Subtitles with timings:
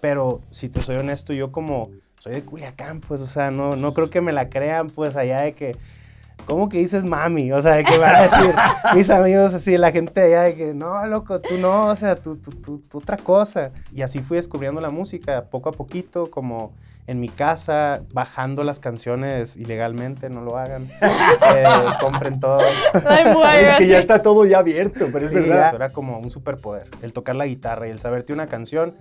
[0.00, 3.94] pero si te soy honesto, yo como soy de Culiacán, pues, o sea, no, no
[3.94, 5.76] creo que me la crean, pues, allá de que,
[6.46, 7.52] ¿cómo que dices mami?
[7.52, 8.54] O sea, de que van a decir
[8.96, 12.36] mis amigos así, la gente allá de que, no, loco, tú no, o sea, tú,
[12.36, 13.70] tú, tú, tú otra cosa.
[13.92, 16.72] Y así fui descubriendo la música, poco a poquito, como
[17.06, 20.88] en mi casa, bajando las canciones ilegalmente, no lo hagan.
[21.00, 21.64] Eh,
[22.00, 22.60] compren todo.
[22.92, 25.68] Es que ya está todo ya abierto, pero es Sí, verdad.
[25.68, 26.88] eso era como un superpoder.
[27.00, 28.94] El tocar la guitarra y el saberte una canción,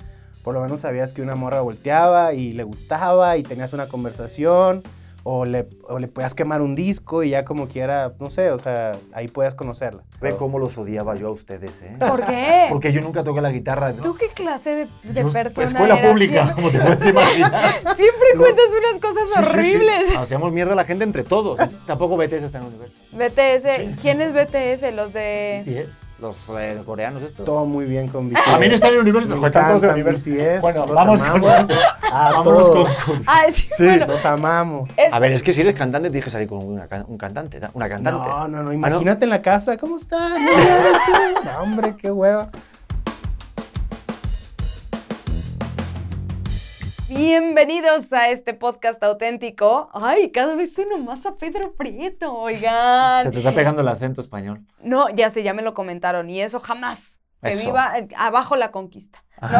[0.47, 4.81] por lo menos sabías que una morra volteaba y le gustaba y tenías una conversación.
[5.25, 8.57] O le, o le podías quemar un disco y ya como quiera, no sé, o
[8.57, 10.03] sea, ahí podías conocerla.
[10.21, 11.97] Ve cómo los odiaba yo a ustedes, ¿eh?
[11.99, 12.67] ¿Por qué?
[12.69, 13.91] Porque yo nunca toqué la guitarra.
[13.91, 14.01] ¿no?
[14.03, 17.73] ¿Tú qué clase de, de Yo, persona Escuela pública, Siempre, como te puedes imaginar.
[17.97, 19.75] siempre cuentas unas cosas Sí, sí, sí.
[19.75, 20.15] horribles.
[20.15, 21.59] Hacíamos mierda a la gente entre todos.
[21.85, 22.97] Tampoco BTS está en el universo.
[23.11, 24.95] BTS, ¿quién es BTS?
[24.95, 25.63] Los de...
[25.65, 27.45] BTS, los eh, coreanos estos.
[27.45, 28.43] Todo muy bien con BTS.
[28.45, 29.37] También están en el universo.
[29.37, 30.55] Me Están todos en el encantan universo.
[30.55, 31.69] BTS, Bueno, los vamos con amamos.
[32.11, 32.95] A Vámonos todos.
[32.95, 33.83] con- Ah, sí, Sí.
[33.85, 34.07] bueno.
[34.07, 34.89] Los amamos.
[34.97, 37.59] es- A ver, es que si eres cantante, tienes que salir con una un cantante,
[37.59, 37.69] ¿no?
[37.73, 38.19] una cantante.
[38.27, 40.33] No, no, no, Ah, imagínate en la casa, ¿cómo estás?
[41.45, 42.49] No, hombre, qué hueva.
[47.09, 49.89] Bienvenidos a este podcast auténtico.
[49.93, 53.31] Ay, cada vez suena más a Pedro Prieto, Se oigan.
[53.31, 54.65] te está pegando el acento español.
[54.81, 57.21] No, ya sé, ya me lo comentaron y eso jamás.
[57.41, 57.67] Que Eso.
[57.67, 59.23] viva eh, abajo la conquista.
[59.41, 59.47] ¿no?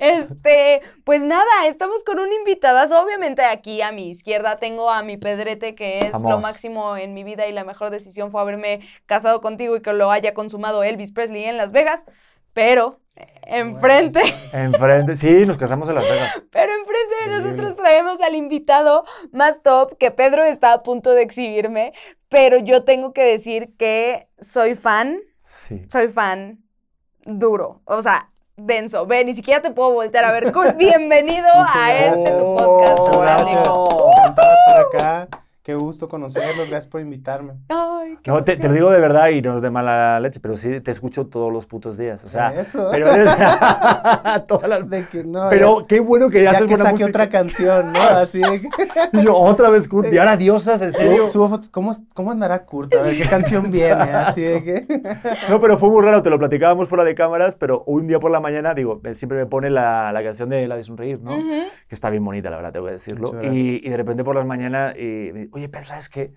[0.00, 3.02] Este, pues nada, estamos con un invitadazo.
[3.02, 7.24] Obviamente aquí a mi izquierda tengo a mi Pedrete, que es lo máximo en mi
[7.24, 11.10] vida y la mejor decisión fue haberme casado contigo y que lo haya consumado Elvis
[11.10, 12.04] Presley en Las Vegas.
[12.52, 13.00] Pero
[13.48, 14.20] enfrente,
[14.52, 16.42] Enfrente, sí, nos casamos en Las Vegas.
[16.52, 21.22] pero enfrente de nosotros traemos al invitado más top que Pedro está a punto de
[21.22, 21.92] exhibirme,
[22.28, 25.86] pero yo tengo que decir que soy fan, Sí.
[25.90, 26.58] soy fan
[27.24, 29.06] duro, o sea, denso.
[29.06, 30.52] Ve, ni siquiera te puedo voltear a ver.
[30.76, 32.98] Bienvenido a este tu podcast.
[32.98, 33.60] Muchas gracias.
[33.60, 35.28] estar acá.
[35.62, 36.68] Qué gusto conocerlos.
[36.68, 37.54] Gracias por invitarme.
[38.00, 40.40] Ay, qué No, te, te lo digo de verdad y no es de mala leche,
[40.40, 42.22] pero sí te escucho todos los putos días.
[42.24, 42.88] O sea, Eso.
[42.90, 43.30] pero eres-
[44.46, 46.92] todas las- De que no, Pero qué bueno que ya, ya haces que buena saque
[47.04, 47.08] música.
[47.08, 48.00] otra canción, ¿no?
[48.00, 48.68] Así de que
[49.12, 51.16] Y yo, otra vez Kurt, y ahora diosas, en serio.
[51.18, 51.68] subo, subo fotos.
[51.70, 52.94] ¿Cómo, ¿Cómo andará Kurt?
[52.94, 53.92] A ver qué canción viene.
[53.92, 55.02] Así de que.
[55.50, 58.30] No, pero fue muy raro, te lo platicábamos fuera de cámaras, pero un día por
[58.30, 61.36] la mañana, digo, él siempre me pone la, la canción de La de Sonreír, ¿no?
[61.36, 63.30] Que está bien bonita, la verdad, tengo que decirlo.
[63.42, 66.32] Y, y de repente por las mañanas, eh, me dice, oye, Pedro, ¿sabes qué?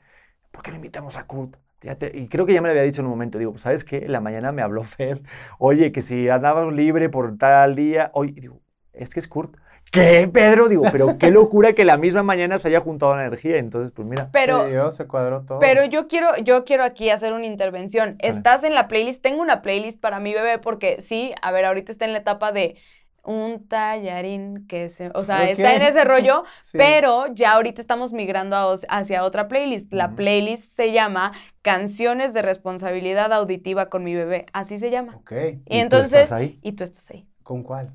[0.51, 1.55] ¿Por qué no invitamos a Kurt?
[1.81, 3.63] Ya te- y creo que ya me lo había dicho en un momento, digo, pues,
[3.63, 3.97] ¿sabes qué?
[4.05, 5.21] En la mañana me habló Fer,
[5.59, 8.59] oye, que si andabas libre por tal día, oye, y digo,
[8.93, 9.55] es que es Kurt.
[9.91, 10.69] ¿Qué, Pedro?
[10.69, 13.57] Digo, pero qué locura que la misma mañana se haya juntado la energía.
[13.57, 14.29] Entonces, pues mira.
[14.31, 15.59] Pero, se cuadró todo.
[15.59, 18.15] Pero yo quiero, yo quiero aquí hacer una intervención.
[18.19, 21.91] Estás en la playlist, tengo una playlist para mi bebé porque sí, a ver, ahorita
[21.91, 22.77] está en la etapa de
[23.23, 26.77] un tallarín que se, o sea, está en ese rollo, Sí.
[26.77, 29.93] pero ya ahorita estamos migrando a hacia otra playlist.
[29.93, 35.17] La playlist se llama Canciones de responsabilidad auditiva con mi bebé, así se llama.
[35.17, 35.31] Ok.
[35.31, 36.59] Y, ¿Y tú entonces, estás ahí?
[36.61, 37.27] y tú estás ahí.
[37.43, 37.93] ¿Con cuál?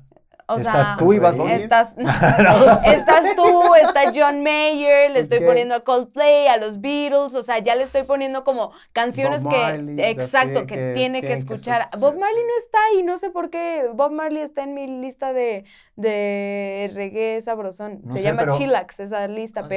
[0.49, 1.51] O Estás sea, tú y Bad Bunny.
[1.51, 1.93] Estás,
[2.85, 7.59] estás tú, está John Mayer, le estoy poniendo a Coldplay, a los Beatles, o sea,
[7.59, 11.89] ya le estoy poniendo como canciones Bob que, Marley, exacto, que, que tiene que escuchar.
[11.99, 13.89] Bob Marley no está ahí, no sé por qué.
[13.93, 15.65] Bob Marley está en mi lista de,
[15.97, 17.99] de reggae sabrosón.
[18.05, 19.69] No Se sé, llama pero- Chillax esa lista, ¿Ah, sí?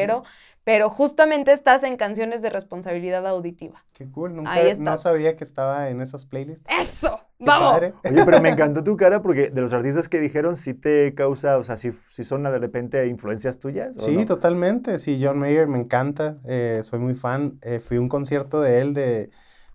[0.73, 3.85] Pero, justamente estás en canciones de responsabilidad auditiva.
[3.93, 4.37] Qué cool.
[4.37, 5.03] Nunca, Ahí no estás.
[5.03, 6.65] sabía que estaba en esas playlists.
[6.71, 7.19] ¡Eso!
[7.39, 7.73] Qué ¡Vamos!
[7.73, 7.95] padre.
[8.09, 11.59] Oye, pero me encantó tu cara porque de los artistas que dijeron, sí te causa,
[11.59, 11.91] o sea, si
[12.25, 13.97] son de repente influencias tuyas.
[13.97, 14.25] ¿o Sí, no?
[14.27, 14.99] totalmente.
[15.01, 16.39] Sí, John Mayer me encanta.
[16.45, 17.59] eh, soy muy fan.
[17.63, 19.31] Eh, fui a un concierto de él de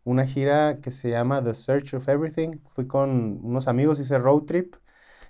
[0.05, 2.59] una gira que se llama The Search of Everything.
[2.73, 4.75] Fui con unos amigos, hice road trip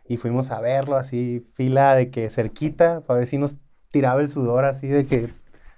[0.08, 3.58] y fuimos a verlo así, fila de que cerquita, para ver si nos
[3.90, 5.34] tiraba el sudor así de que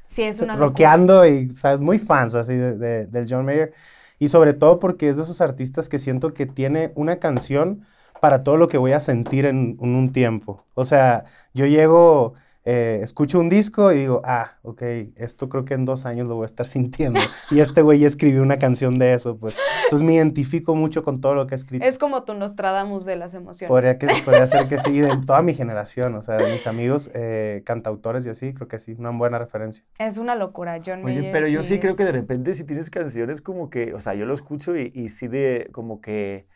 [0.08, 0.98] Sí, es una locura.
[0.98, 3.74] rockeando y, sabes, muy fans así de, de- del John Mayer.
[4.20, 7.86] Y sobre todo porque es de esos artistas que siento que tiene una canción
[8.20, 10.66] para todo lo que voy a sentir en, en un tiempo.
[10.74, 12.34] O sea, yo llego,
[12.70, 14.82] eh, escucho un disco y digo, ah, ok,
[15.16, 17.22] esto creo que en dos años lo voy a estar sintiendo.
[17.50, 19.58] y este güey ya escribió una canción de eso, pues.
[19.86, 21.86] Entonces me identifico mucho con todo lo que ha escrito.
[21.86, 23.70] Es como tu Nostradamus de las emociones.
[23.70, 26.68] Podría, que, podría ser que sí, y de toda mi generación, o sea, de mis
[26.68, 29.86] amigos eh, cantautores y así, creo que sí, una buena referencia.
[29.98, 31.32] Es una locura, John Oye, Mayer.
[31.32, 34.26] pero yo sí creo que de repente si tienes canciones como que, o sea, yo
[34.26, 36.48] lo escucho y, y sí de como que,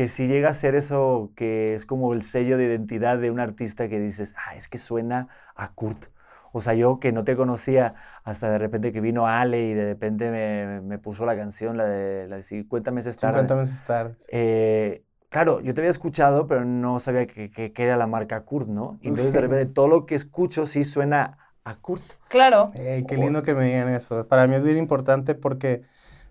[0.00, 3.38] que sí llega a ser eso que es como el sello de identidad de un
[3.38, 6.06] artista que dices, ah, es que suena a Kurt.
[6.52, 7.94] O sea, yo que no te conocía
[8.24, 11.84] hasta de repente que vino Ale y de repente me, me puso la canción, la
[11.84, 13.40] de, la de 50 meses tarde.
[13.40, 14.14] 50 meses tarde.
[14.32, 18.40] Eh, claro, yo te había escuchado, pero no sabía que, que- que era la marca
[18.44, 18.98] Kurt, ¿no?
[19.02, 22.02] Y entonces de repente todo lo que escucho sí suena a Kurt.
[22.28, 22.70] Claro.
[22.74, 24.26] Ey, qué lindo que me digan eso.
[24.26, 25.82] Para mí es bien importante porque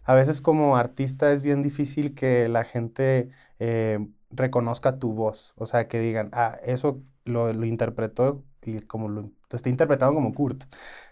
[0.10, 3.30] a veces como artista es bien difícil que la gente
[3.60, 4.00] eh,
[4.32, 5.54] reconozca tu voz.
[5.56, 10.16] O sea, que digan, ah, eso lo, lo interpretó y como lo, lo está interpretando
[10.16, 10.64] como Kurt.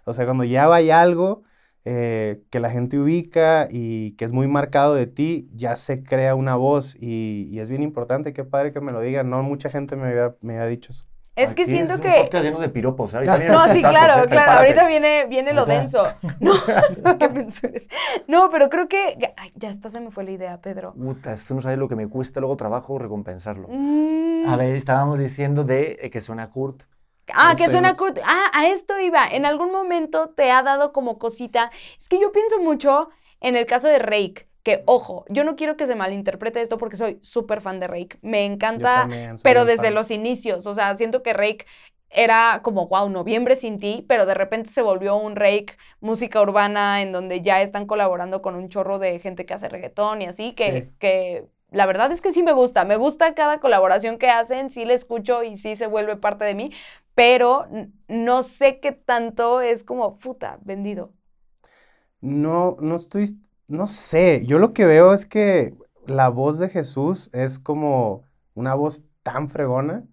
[0.05, 1.43] O sea, cuando ya hay algo
[1.85, 6.33] eh, que la gente ubica y que es muy marcado de ti, ya se crea
[6.33, 8.33] una voz y, es bien importante.
[8.33, 9.29] Qué padre que me lo digan.
[9.29, 11.05] No mucha gente me había, me había dicho eso.
[11.37, 12.11] Es que siento un que...
[12.11, 13.13] podcast lleno de piropos.
[13.13, 13.21] ¿eh?
[13.23, 14.27] No, sí, claro, ¿eh?
[14.27, 14.27] claro.
[14.27, 14.57] Prepárate.
[14.57, 16.05] Ahorita viene, viene lo denso.
[16.39, 16.53] No,
[17.19, 17.87] qué menso eres.
[18.27, 19.33] No, pero creo que.
[19.37, 20.93] Ay, ya hasta se me fue la idea, Pedro.
[20.93, 23.67] Puta, esto no sabes lo que me cuesta luego trabajo recompensarlo.
[23.69, 26.83] Mm, A ver, estábamos diciendo de eh, que suena Kurt.
[27.33, 28.17] Ah, que suena Kurt.
[28.25, 29.27] Ah, a esto iba.
[29.27, 31.71] En algún momento te ha dado como cosita.
[31.99, 33.09] Es que yo pienso mucho
[33.41, 34.47] en el caso de Rake.
[34.67, 38.17] Que, ojo, yo no quiero que se malinterprete esto porque soy súper fan de Rake.
[38.21, 39.93] Me encanta, también pero desde fan.
[39.95, 40.67] los inicios.
[40.67, 41.65] O sea, siento que Rake
[42.09, 47.01] era como, wow, noviembre sin ti, pero de repente se volvió un Rake música urbana
[47.01, 50.53] en donde ya están colaborando con un chorro de gente que hace reggaetón y así,
[50.53, 50.89] que, Sí.
[50.99, 52.83] que la verdad es que sí me gusta.
[52.85, 56.55] Me gusta cada colaboración que hacen, sí la escucho y sí se vuelve parte de
[56.55, 56.71] mí,
[57.15, 57.67] pero
[58.07, 61.13] no sé qué tanto es como, puta, vendido.
[62.21, 65.75] No, no estoy, no sé, yo lo que veo es que
[66.05, 68.23] la voz de Jesús es como
[68.53, 70.05] una voz tan fregona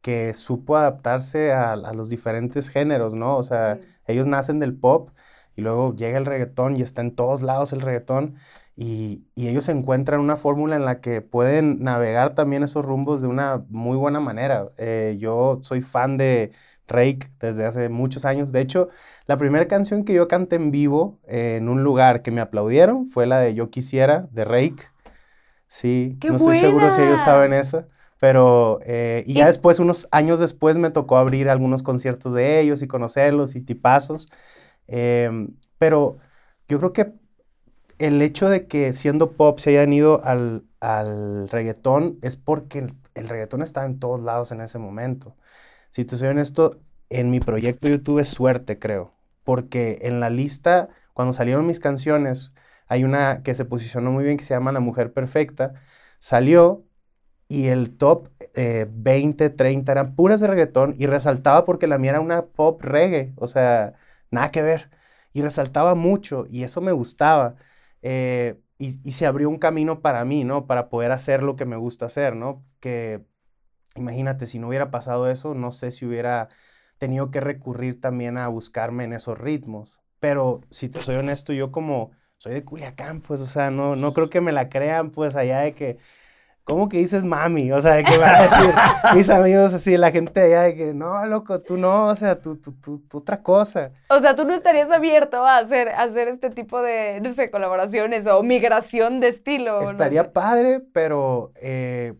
[0.00, 3.36] que supo adaptarse a, a los diferentes géneros, ¿no?
[3.36, 5.10] O sea, ellos nacen del pop
[5.56, 8.36] y luego llega el reggaetón y está en todos lados el reggaetón
[8.76, 13.28] y, y ellos encuentran una fórmula en la que pueden navegar también esos rumbos de
[13.28, 14.68] una muy buena manera.
[14.78, 16.52] Eh, yo soy fan de
[16.88, 18.52] Rake desde hace muchos años.
[18.52, 18.88] De hecho,
[19.26, 23.06] la primera canción que yo canté en vivo eh, en un lugar que me aplaudieron
[23.06, 24.84] fue la de Yo Quisiera de Rake.
[25.66, 27.86] Sí, ¡Qué no estoy seguro si ellos saben eso.
[28.20, 32.80] Pero, eh, y ya después, unos años después, me tocó abrir algunos conciertos de ellos
[32.82, 34.30] y conocerlos y tipazos.
[34.86, 35.48] Em,
[35.78, 36.18] pero
[36.68, 37.12] yo creo que
[37.98, 42.94] el hecho de que siendo pop se hayan ido al, al reggaetón es porque el,
[43.14, 45.36] el reggaetón estaba en todos lados en ese momento.
[45.94, 49.14] Si te soy honesto, en mi proyecto YouTube es suerte, creo.
[49.44, 52.52] Porque en la lista, cuando salieron mis canciones,
[52.88, 55.74] hay una que se posicionó muy bien que se llama La Mujer Perfecta.
[56.18, 56.84] Salió
[57.46, 62.10] y el top eh, 20, 30 eran puras de reggaetón y resaltaba porque la mía
[62.10, 63.94] era una pop reggae, o sea,
[64.32, 64.90] nada que ver.
[65.32, 67.54] Y resaltaba mucho y eso me gustaba.
[68.02, 70.66] eh, y, y se abrió un camino para mí, ¿no?
[70.66, 72.64] Para poder hacer lo que me gusta hacer, ¿no?
[72.80, 73.24] Que
[73.96, 76.48] imagínate, si no hubiera pasado eso, no sé si hubiera
[76.98, 80.00] tenido que recurrir también a buscarme en esos ritmos.
[80.20, 84.12] Pero si te soy honesto, yo como soy de Culiacán, pues, o sea, no, no
[84.14, 85.98] creo que me la crean, pues, allá de que,
[86.64, 87.72] ¿cómo que dices mami?
[87.72, 88.74] O sea, de que van a decir
[89.16, 92.58] mis amigos así, la gente allá de que, no, loco, tú no, o sea, tú,
[92.60, 93.92] tú, tú, tú otra cosa.
[94.08, 97.50] O sea, tú no estarías abierto a hacer, a hacer este tipo de, no sé,
[97.50, 99.92] colaboraciones o migración de estilo.
[99.92, 100.32] no Estaría sé.
[100.32, 102.14] padre, pero eh,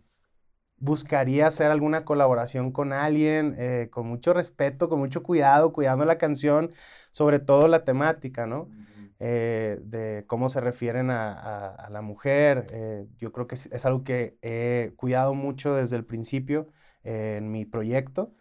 [0.85, 6.19] buscaría hacer alguna colaboración con alguien, eh, con mucho respeto, con mucho cuidado, cuidando la
[6.19, 6.71] canción,
[7.11, 8.69] sobre todo la temática, ¿no?
[9.21, 12.67] Eh, de cómo se refieren a, a- a la mujer.
[12.71, 16.69] eh, yo creo que es, es algo que he cuidado mucho desde el principio
[17.05, 18.35] eh, en mi proyecto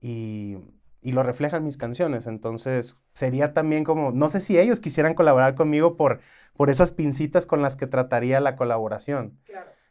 [0.00, 0.56] y,
[1.02, 2.26] y lo reflejan mis canciones.
[2.26, 6.20] Entonces, sería también como, no sé si ellos quisieran colaborar conmigo por,
[6.54, 9.38] por esas pincitas con las que trataría la colaboración.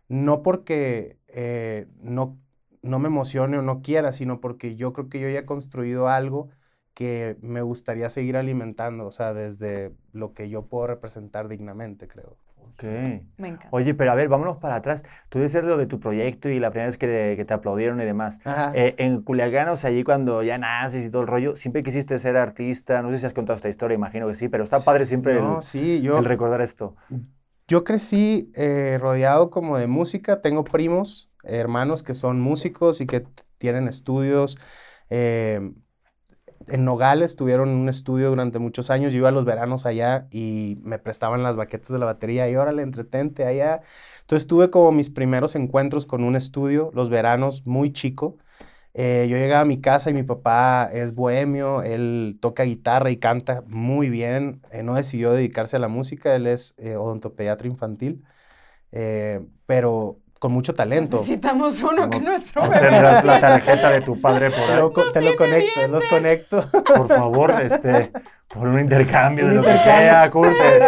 [0.08, 2.40] No porque eh, no,
[2.82, 6.08] no me emocione o no quiera, sino porque yo creo que yo ya he construido
[6.08, 6.50] algo
[6.94, 12.38] que me gustaría seguir alimentando, o sea, desde lo que yo puedo representar dignamente, creo.
[12.58, 12.84] Ok.
[13.38, 13.68] Me encanta.
[13.72, 15.04] Oye, pero a ver, vámonos para atrás.
[15.30, 18.02] Tú decías lo de tu proyecto y la primera vez que te, que te aplaudieron
[18.02, 18.40] y demás.
[18.74, 22.18] Eh, en Culiacán, o sea, allí cuando ya naces y todo el rollo, siempre quisiste
[22.18, 23.02] ser artista.
[23.02, 25.44] No sé si has contado esta historia, imagino que sí, pero está padre siempre el,
[25.44, 26.96] no, sí, yo, el recordar esto.
[27.72, 33.26] Yo crecí eh, rodeado como de música, tengo primos, hermanos que son músicos y que
[33.58, 34.58] tienen estudios.
[35.10, 35.72] eh,
[36.68, 39.14] en Nogales tuvieron un estudio durante muchos años.
[39.14, 42.56] Yo iba a los veranos allá y me prestaban las baquetas de la batería y
[42.58, 43.82] órale, entretente allá.
[44.22, 48.38] Entonces tuve como mis primeros encuentros con un estudio, los veranos, muy chico.
[48.94, 53.18] Eh, yo llegaba a mi casa y mi papá es bohemio, él toca guitarra y
[53.18, 54.62] canta muy bien.
[54.72, 58.24] Eh, no decidió dedicarse a la música, él es eh, odontopediatra infantil,
[58.92, 61.18] eh, pero con mucho talento.
[61.18, 62.90] Necesitamos uno que nuestro ¿No bebé.
[62.90, 64.76] tendrás la tarjeta de tu padre por ahí?
[64.76, 66.66] lo, te lo conecto, los conecto.
[66.72, 68.12] Por favor, este,
[68.48, 70.52] por un intercambio de lo que sea, Kurt.
[70.60, 70.82] eh,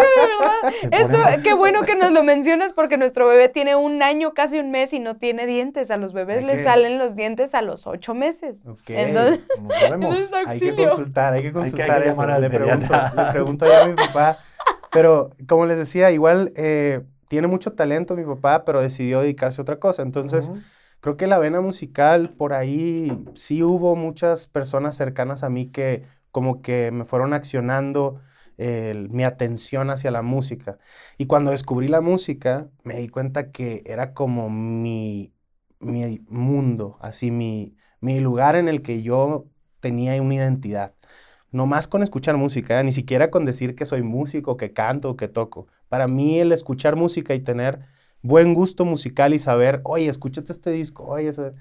[0.89, 4.57] Te Eso, qué bueno que nos lo mencionas porque nuestro bebé tiene un año, casi
[4.57, 5.91] un mes y no tiene dientes.
[5.91, 8.65] A los bebés les que- salen los dientes a los ocho meses.
[8.65, 8.79] Ok.
[8.89, 9.45] Entonces,
[9.85, 12.25] entonces, Hay que consultar, hay que consultar hay que eso.
[12.25, 14.35] le, pregunto, le pregunto ya a mi papá.
[14.91, 19.63] Pero como les decía, igual eh, tiene mucho talento mi papá, pero decidió dedicarse a
[19.63, 20.01] otra cosa.
[20.03, 20.51] Entonces,
[20.99, 26.03] creo que la vena musical, por ahí sí hubo muchas personas cercanas a mí que
[26.31, 28.19] como que me fueron accionando
[28.57, 30.77] el- mi atención hacia la música.
[31.17, 35.33] Y cuando descubrí la música, me di cuenta que era como mi,
[35.79, 39.45] mi mundo, así mi, mi lugar en el que yo
[39.79, 40.93] tenía una identidad.
[41.51, 42.83] No más con escuchar música, ¿eh?
[42.83, 45.67] ni siquiera con decir que soy músico, que canto o que toco.
[45.93, 47.81] Para mí el escuchar música y tener
[48.23, 51.51] buen gusto musical y saber, oye, escúchate este disco, oye, ese-",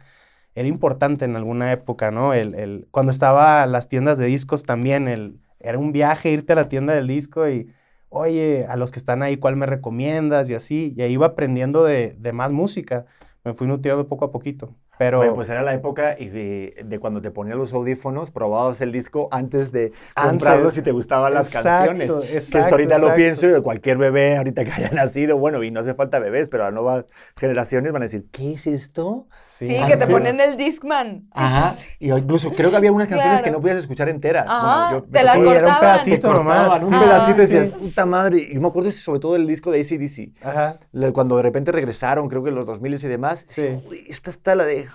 [0.54, 2.32] era importante en alguna época, ¿no?
[2.34, 6.56] El, el- cuando estaba las tiendas de discos también, el, era un viaje irte a
[6.56, 7.74] la tienda del disco y,
[8.08, 10.48] oye, a los que están ahí, ¿cuál me recomiendas?
[10.50, 13.04] Y así, y ahí iba aprendiendo de, de más música.
[13.44, 15.20] Me fui nutriendo poco a poquito, pero...
[15.20, 18.92] Oye, pues era la época y de, de cuando te ponías los audífonos, probabas el
[18.92, 22.10] disco antes de comprarlo si te gustaban las Exacto, canciones.
[22.10, 23.16] que esto exacto, ahorita lo exacto.
[23.16, 26.48] pienso y de cualquier bebé ahorita que haya nacido, bueno, y no hace falta bebés,
[26.48, 27.04] pero las nuevas
[27.38, 29.26] generaciones van a decir, ¿qué es esto?
[29.44, 31.28] Sí, que te ponen el Discman.
[31.32, 31.74] Ajá.
[31.98, 33.58] Y incluso creo que había unas canciones que Claro.
[33.58, 34.46] no podías escuchar enteras.
[34.48, 35.80] Ajá, Bueno, yo- te la Sí, tocó- era un cortaban.
[35.80, 36.82] pedacito te cortaban nomás.
[36.82, 37.54] un Sí, pedacito y sí.
[37.54, 38.48] decías, puta madre.
[38.52, 40.32] Y me acuerdo sobre todo del disco de ACDC.
[40.42, 40.78] Ajá.
[41.12, 43.44] Cuando de repente regresaron, creo que en los 2000 y demás.
[43.48, 43.62] Sí.
[43.62, 44.86] decía, "Uy, esta está la de.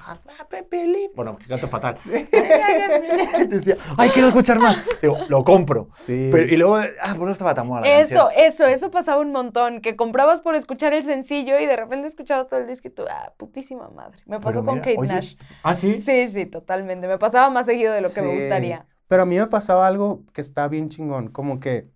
[1.16, 1.98] Bueno, que canto fatal.
[3.50, 4.78] Decía, ay, quiero escuchar más.
[5.02, 5.88] Digo, lo compro.
[5.94, 6.30] Sí.
[6.32, 8.46] Pero- y luego, ah, pues no estaba tan buena la Eso, canción.
[8.46, 12.48] eso, eso pasaba un montón, que comprabas por escuchar el sencillo y de repente escuchabas
[12.48, 14.20] todo el disco y tú, ah, putísima madre.
[14.26, 15.36] Me pasó con Kate oye, Nash.
[15.64, 16.00] ¿Ah, sí?
[16.02, 17.08] Sí, sí, totalmente.
[17.08, 18.86] Me pasaba más seguido de lo que me gustaría.
[19.08, 21.88] Pero a mí me pasaba algo que está bien chingón, como que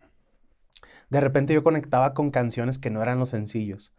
[1.09, 3.93] de repente yo conectaba con canciones que no eran los sencillos.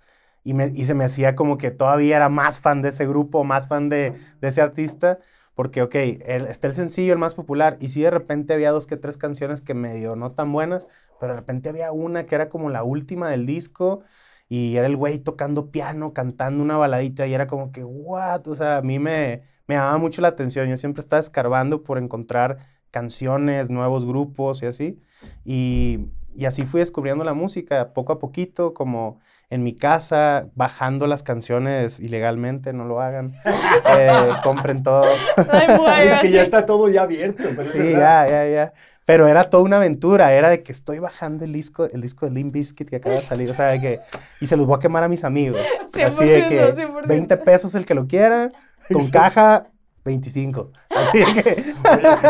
[0.45, 3.45] Y, me, y se me hacía como que todavía era más fan de ese grupo,
[3.45, 5.19] más fan de, de ese artista,
[5.55, 8.87] porque, ok, el, está el sencillo, el más popular, y sí de repente había dos
[8.87, 10.89] que tres canciones que medio no tan buenas,
[11.21, 14.03] pero de repente había una que era como la última del disco,
[14.49, 18.55] y era el güey tocando piano, cantando una baladita, y era como que, what, o
[18.55, 22.59] sea, a mí me, me llamaba mucho la atención, yo siempre estaba escarbando por encontrar
[22.91, 25.01] canciones, nuevos grupos y así,
[25.45, 29.21] y, y así fui descubriendo la música poco a poquito, como
[29.51, 33.35] en mi casa, bajando las canciones ilegalmente, no lo hagan,
[33.99, 35.05] Eh, compren todo.
[35.51, 37.43] Ay, Es que ya está todo ya abierto.
[37.57, 38.73] Pero Sí, ya, ya, ya.
[39.05, 42.33] Pero era toda una aventura, era de que estoy bajando el disco, el disco de
[42.33, 44.01] Limp Bizkit que acaba de salir, o sea, de que,
[44.41, 45.61] y se los voy a quemar a mis amigos.
[46.05, 47.07] Así de que 100%.
[47.07, 48.51] 20 pesos el que lo quiera,
[48.91, 49.67] con caja
[50.05, 50.73] 25.
[50.91, 51.63] Así que,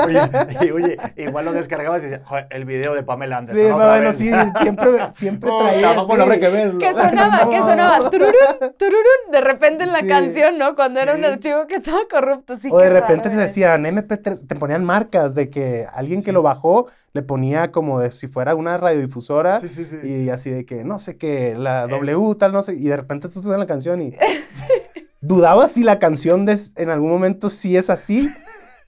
[0.07, 0.21] Oye,
[0.61, 3.69] oye, oye, igual lo descargabas y decías, "Joder, el video de Pamela sí, Anderson.
[3.71, 4.17] no, otra bueno, vez".
[4.17, 5.95] sí, siempre, siempre No, traía.
[5.95, 6.41] tampoco sí.
[6.41, 6.79] que verlo.
[6.79, 7.51] ¿Qué sonaba?
[7.51, 7.67] ¿Qué No.
[7.67, 8.11] sonaba?
[8.11, 8.33] Tururún,
[8.79, 10.75] tururún, de repente en la Sí, canción, ¿no?
[10.75, 11.25] Cuando era un sí.
[11.27, 12.57] archivo que estaba corrupto.
[12.57, 13.47] Sí, O de repente raro, te ¿eh?
[13.47, 18.11] decían MP3, te ponían marcas de que alguien que lo bajó le ponía como de
[18.11, 19.97] si fuera una radiodifusora Sí, sí, sí.
[20.03, 23.29] y así de que no sé qué, la W tal, no sé, y de repente
[23.29, 24.15] tú estás en la canción y
[25.23, 28.31] dudabas si la canción de, en algún momento sí es así.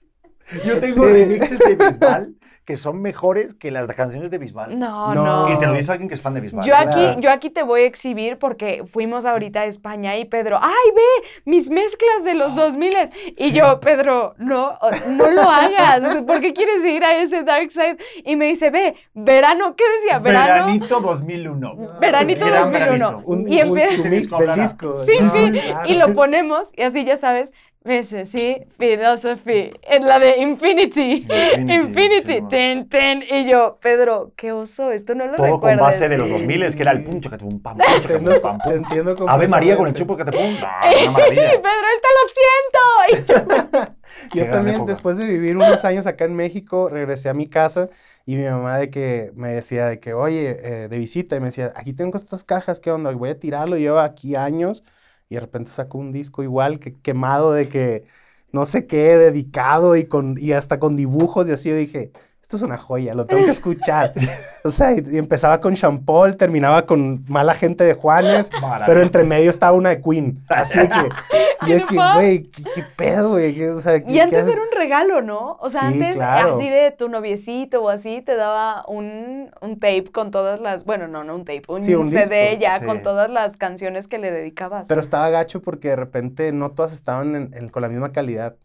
[0.65, 1.11] Yo tengo Sí.
[1.11, 2.34] remixes de Bisbal
[2.65, 4.77] que son mejores que las canciones de Bisbal.
[4.79, 5.47] No, No.
[5.47, 5.53] no.
[5.53, 6.65] Y te lo dice alguien que es fan de Bisbal.
[6.65, 7.19] Yo aquí, Claro.
[7.21, 11.27] yo aquí te voy a exhibir porque fuimos ahorita a España y Pedro, ¡ay, ve!
[11.45, 12.95] Mis mezclas de los 2000
[13.37, 14.77] Y yo, Pedro, no,
[15.09, 16.17] no lo hagas.
[16.23, 17.97] ¿Por qué quieres ir a ese dark side?
[18.23, 20.17] Y me dice, ve, verano, ¿qué decía?
[20.19, 20.65] Verano.
[20.65, 21.75] Veranito 2001.
[21.99, 22.89] Veranito Gran 2001.
[22.89, 23.21] veranito.
[23.25, 23.67] Un, Y un-
[24.01, 24.95] tu mix del disco.
[25.05, 25.29] Sí, ¿no?
[25.29, 25.51] sí.
[25.51, 25.87] Claro.
[25.89, 27.53] Y lo ponemos y así ya sabes,
[27.85, 31.25] ves, sí, philosophy, en la de Infinity.
[31.57, 33.23] Infinity, Infinity, sí, ten, ten.
[33.29, 35.79] Y yo, Pedro, qué oso, esto no lo Todo con recuerdes.
[35.79, 38.41] base de los 2000 que era el puncho que pum pam, puncho Te que entiendo,
[38.41, 38.73] pum pam, te pum.
[38.73, 40.57] entiendo Ave María con el chupo que te pum.
[40.97, 41.61] Una maravilla.
[41.61, 42.79] Pedro, esto lo siento.
[43.09, 43.95] Y yo,
[44.33, 44.91] Yo también, época.
[44.91, 47.89] después de vivir unos años acá en México, regresé a mi casa
[48.25, 51.47] y mi mamá de que me decía de que, oye, eh, de visita, y me
[51.47, 53.11] decía, aquí tengo estas cajas, ¿qué onda?
[53.11, 54.83] Voy a tirarlo, lleva aquí años,
[55.29, 58.05] y de repente sacó un disco igual, que quemado de que,
[58.51, 62.11] no sé qué, dedicado y, con, y hasta con dibujos y así, yo dije,
[62.45, 64.13] esto es una joya, lo tengo que escuchar.
[64.63, 68.85] o sea, y, y empezaba con Champol, terminaba con Mala Gente de Juanes, Maravilla.
[68.85, 70.43] pero entre medio estaba una de Queen.
[70.49, 73.55] Así que, y que, güey, ¿qué, qué pedo, güey?
[73.55, 74.53] ¿Qué- o sea, ¿qué- Y antes haces?
[74.53, 75.57] era un regalo, ¿no?
[75.59, 76.57] O sea, Sí, antes claro.
[76.57, 81.07] así de tu noviecito o así te daba un, un tape con todas las, bueno,
[81.07, 82.85] no, no un tape, un, Sí, un CD disco, ya sí.
[82.85, 84.87] con todas las canciones que le dedicabas.
[84.87, 88.55] Pero estaba gacho porque de repente no todas estaban en- en- con la misma calidad.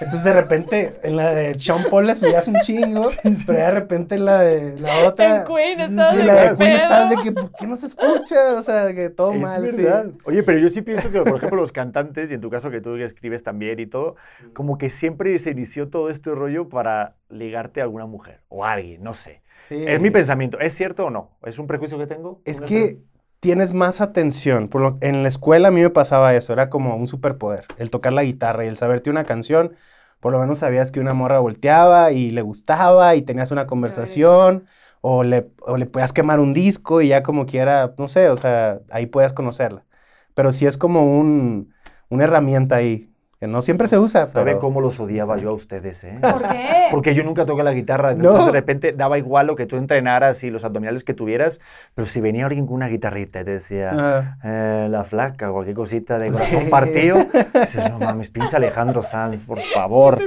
[0.00, 3.08] Entonces de repente en la de Sean Paul le subías un chingo,
[3.46, 5.40] pero ya de repente en la de la otra...
[5.42, 6.76] En Queen estabas Sí, de la de Queen pedo.
[6.76, 8.54] estabas de que, ¿por qué no se escucha?
[8.56, 9.84] O sea, que todo Es mal, sí.
[10.24, 12.80] Oye, pero yo sí pienso que, por ejemplo, los cantantes, y en tu caso que
[12.80, 14.16] tú escribes también y todo,
[14.54, 18.72] como que siempre se inició todo este rollo para ligarte a alguna mujer o a
[18.72, 19.42] alguien, no sé.
[19.68, 19.84] Sí.
[19.86, 20.58] Es mi pensamiento.
[20.58, 21.30] ¿Es cierto o no?
[21.44, 22.40] ¿Es un prejuicio que tengo?
[22.44, 22.98] Es ¿Una que
[23.40, 24.68] tienes más atención.
[24.68, 27.90] Por lo- en la escuela a mí me pasaba eso, era como un superpoder, el
[27.90, 29.74] tocar la guitarra y el saberte una canción.
[30.20, 34.64] Por lo menos sabías que una morra volteaba y le gustaba y tenías una conversación
[35.00, 38.36] o le, o le podías quemar un disco y ya como quiera, no sé, o
[38.36, 39.84] sea, ahí puedes conocerla.
[40.34, 41.72] Pero sí es como un,
[42.10, 43.09] una herramienta ahí,
[43.40, 44.26] que no siempre se usa.
[44.26, 46.18] ¿Saben pero- cómo los odiaba yo a ustedes, eh?
[46.20, 46.88] ¿Por qué?
[46.90, 48.10] Porque yo nunca toqué la guitarra.
[48.12, 48.16] No.
[48.18, 51.58] Entonces de repente daba igual lo que tú entrenaras y los abdominales que tuvieras,
[51.94, 54.38] pero si venía alguien con una guitarrita y te decía, Ajá.
[54.44, 56.68] eh, la flaca, cualquier cosita de corazón Sí.
[56.70, 57.16] partido,
[57.54, 60.20] dices, no mames, pinche Alejandro Sanz, por favor.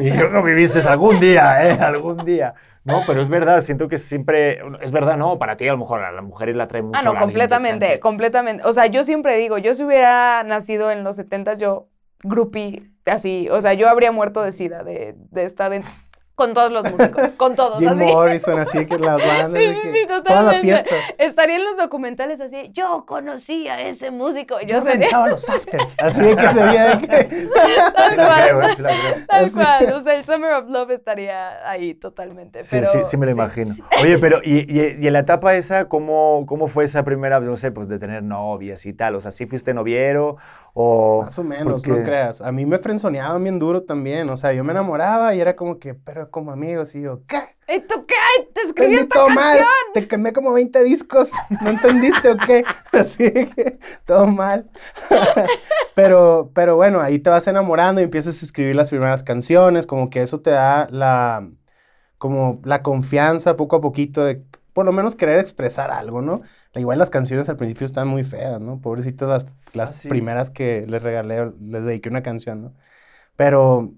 [0.00, 1.78] Y yo no viviste algún día, ¿eh?
[1.80, 2.52] Algún día.
[2.84, 6.02] No, pero es verdad, siento que siempre, es verdad, no, para ti a lo mejor
[6.02, 6.98] a las mujeres la trae mucho.
[6.98, 8.62] Ah, no, completamente, completamente.
[8.66, 11.88] O sea, yo siempre digo, yo si hubiera nacido en los 70 yo,
[12.22, 15.84] groupie, así, o sea, yo habría muerto de sida, de, de estar en,
[16.40, 18.02] con todos los músicos, con todos, Jim así.
[18.02, 20.98] Morrison, así que las bandas, Sí, sí, que sí, todas las fiestas.
[21.18, 25.96] Estaría en los documentales así, yo conocí a ese músico, Yo yo sería los afters,
[25.98, 27.46] así de que sería de que...
[27.94, 28.90] tal cual, creo,
[29.26, 32.90] tal cual, o sea, el Summer of Love estaría ahí totalmente, Sí, pero...
[32.90, 33.76] sí, sí me lo imagino.
[34.02, 37.58] Oye, pero ¿y, y, y en la etapa esa, ¿cómo, cómo fue esa primera, no
[37.58, 39.14] sé, pues de tener novias y tal?
[39.14, 40.38] O sea, ¿sí fuiste noviero
[40.74, 41.22] o...?
[41.22, 42.40] Más o menos, porque- no creas.
[42.40, 44.28] A mí me frenzoneaban bien duro también.
[44.30, 47.38] O sea, yo me enamoraba y era como que, pero como amigos, y yo, ¿qué?
[47.72, 48.14] ¿Y tú qué?
[48.52, 49.60] Te escribí esta todo mal.
[49.94, 51.30] Te quemé como 20 discos.
[51.62, 52.64] ¿No entendiste o qué?
[52.92, 54.68] Así que todo mal.
[55.94, 59.86] pero, pero bueno, ahí te vas enamorando y empiezas a escribir las primeras canciones.
[59.86, 61.48] Como que eso te da la,
[62.18, 66.42] como la confianza poco a poquito de por lo menos querer expresar algo, ¿no?
[66.74, 68.80] Igual las canciones al principio están muy feas, ¿no?
[68.80, 70.08] Pobrecitas las, las Ah, sí.
[70.08, 72.72] primeras que les regalé, les dediqué una canción, ¿no?
[73.36, 73.92] Pero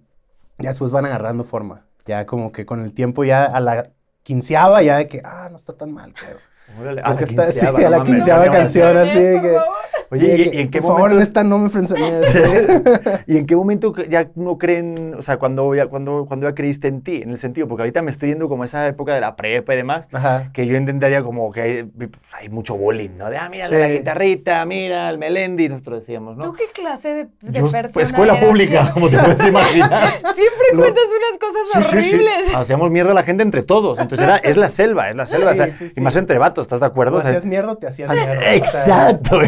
[0.58, 1.86] ya después van agarrando forma.
[2.06, 3.90] Ya como que con el tiempo ya a la
[4.22, 6.36] quinceava ya de que, ah, no está tan mal, creo.
[6.80, 8.96] Órale, a la está- sí, quinceava, a no la quinceava no, canción.
[8.96, 9.64] así que- favor.
[10.12, 11.70] Oye, Sí, ¿y- que, y en qué por favor, en momento- esta no me.
[13.26, 16.88] ¿Y en qué momento ya no creen, o sea, cuando ya, cuando, cuando ya creíste
[16.88, 19.20] en ti, en el sentido, porque ahorita me estoy yendo como a esa época de
[19.20, 20.50] la prepa y demás, Ajá.
[20.52, 23.30] que yo entendería como que hay, pues, hay mucho bullying, ¿no?
[23.30, 23.74] De, ah, mira Sí.
[23.74, 26.52] la guitarrita, mira el Melendi, nosotros decíamos, ¿Tú ¿no?
[26.52, 28.44] qué clase de, de Yo, persona pues, escuela eras?
[28.46, 30.08] pública, como te puedes imaginar.
[30.34, 32.16] Siempre Lo- cuentas unas cosas Sí, sí, sí.
[32.16, 32.54] horribles.
[32.54, 33.98] Hacíamos mierda a la gente entre todos.
[33.98, 35.52] Entonces era, es la selva, es la selva.
[35.52, 35.94] o sea, Sí, sí, sí.
[35.98, 37.16] Y más entre vatos, ¿estás de acuerdo?
[37.16, 38.34] O O sea, hacías mierda te hacías Ah, mierda.
[38.36, 39.40] o sea, Exacto.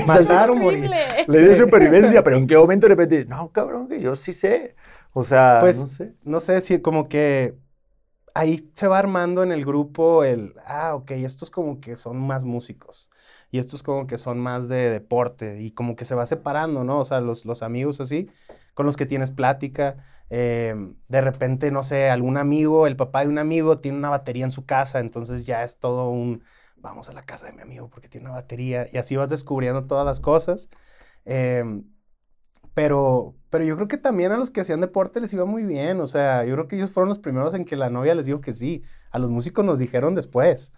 [0.54, 0.90] Morir.
[1.26, 1.58] Le dio Sí.
[1.60, 3.24] supervivencia, pero ¿en qué momento de repente?
[3.26, 4.76] No, cabrón, que yo sí sé.
[5.12, 6.14] O sea, Pues, no sé.
[6.22, 7.56] no sé si como que
[8.34, 12.44] ahí se va armando en el grupo el, ah, ok, estos como que son más
[12.44, 13.10] músicos
[13.50, 17.00] y estos como que son más de deporte y como que se va separando, ¿no?
[17.00, 18.28] O sea, los, los amigos así,
[18.74, 19.96] con los que tienes plática.
[20.30, 20.74] eh,
[21.08, 24.50] de repente, no sé, algún amigo, el papá de un amigo tiene una batería en
[24.50, 26.42] su casa, entonces ya es todo un,
[26.84, 29.86] vamos a la casa de mi amigo porque tiene una batería y así vas descubriendo
[29.88, 30.70] todas las cosas.
[31.26, 31.84] Em,
[32.74, 36.00] pero, pero yo creo que también a los que hacían deporte les iba muy bien.
[36.00, 38.40] O sea, yo creo que ellos fueron los primeros en que la novia les dijo
[38.40, 38.82] que sí.
[39.10, 40.72] A los músicos nos dijeron después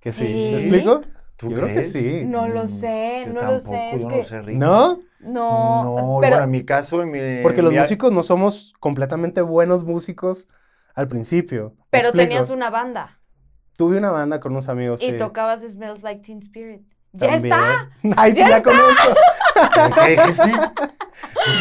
[0.00, 0.36] que sí.
[0.36, 0.48] ¿Sí?
[0.48, 1.02] ¿Me explico?
[1.36, 1.92] ¿Tú yo creo que crees?
[1.92, 2.26] sí.
[2.26, 4.42] No lo Mm, sé, yo no lo sé, tampoco, es yo que- no sé.
[4.48, 5.04] ¿No?
[5.18, 7.18] No, No, pero bueno, en mi caso, en mi...
[7.40, 10.48] Porque los mi- músicos no somos completamente buenos músicos
[10.94, 11.76] al principio.
[11.92, 13.19] ¿Me pero tenías una banda
[13.80, 15.16] Tuve una banda con unos amigos, y sí.
[15.16, 16.82] tocabas Smells Like Teen Spirit.
[17.14, 17.54] ¡Ya También.
[17.54, 17.88] está!
[18.18, 19.14] Ay, sí, ¡Ya ya, conozco.
[20.04, 20.50] ¿Qué dijiste?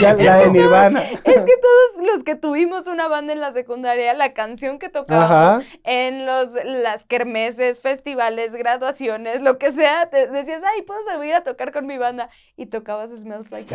[0.01, 1.01] Ya, la de Nirvana.
[1.01, 5.31] Es que todos los que tuvimos una banda en la secundaria, la canción que tocábamos
[5.31, 5.61] Ajá.
[5.83, 11.43] en los, las kermeses, festivales, graduaciones, lo que sea, te decías, ay, puedo salir a
[11.43, 12.29] tocar con mi banda.
[12.55, 13.73] Y tocabas Smells Like.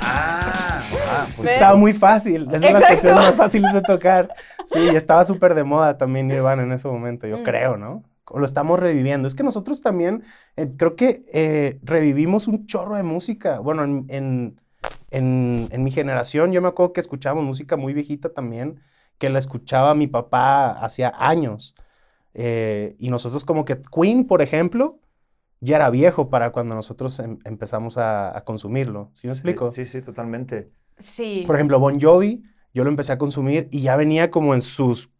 [0.00, 1.48] Ah, ah, pues.
[1.50, 2.48] Estaba muy fácil.
[2.52, 2.86] Es de las Exacto.
[2.88, 4.32] canciones más fáciles de tocar.
[4.64, 7.42] Sí, y estaba súper de moda también Nirvana en ese momento, yo Mm.
[7.42, 8.02] creo, ¿no?
[8.26, 9.26] O lo estamos reviviendo.
[9.28, 10.22] Es que nosotros también,
[10.56, 13.60] eh, creo que eh, revivimos un chorro de música.
[13.60, 14.60] Bueno, en, en,
[15.10, 18.80] en- en mi generación, yo me acuerdo que escuchábamos música muy viejita también,
[19.18, 21.74] que la escuchaba mi papá hacía años.
[22.34, 24.98] Eh, y nosotros como que Queen, por ejemplo,
[25.60, 29.10] ya era viejo para cuando nosotros em- empezamos a, a consumirlo.
[29.12, 29.70] ¿Sí me explico?
[29.72, 30.70] Sí, sí, totalmente.
[30.98, 31.44] Sí.
[31.46, 32.42] Por ejemplo, Bon Jovi,
[32.74, 35.11] yo lo empecé a consumir y ya venía como en sus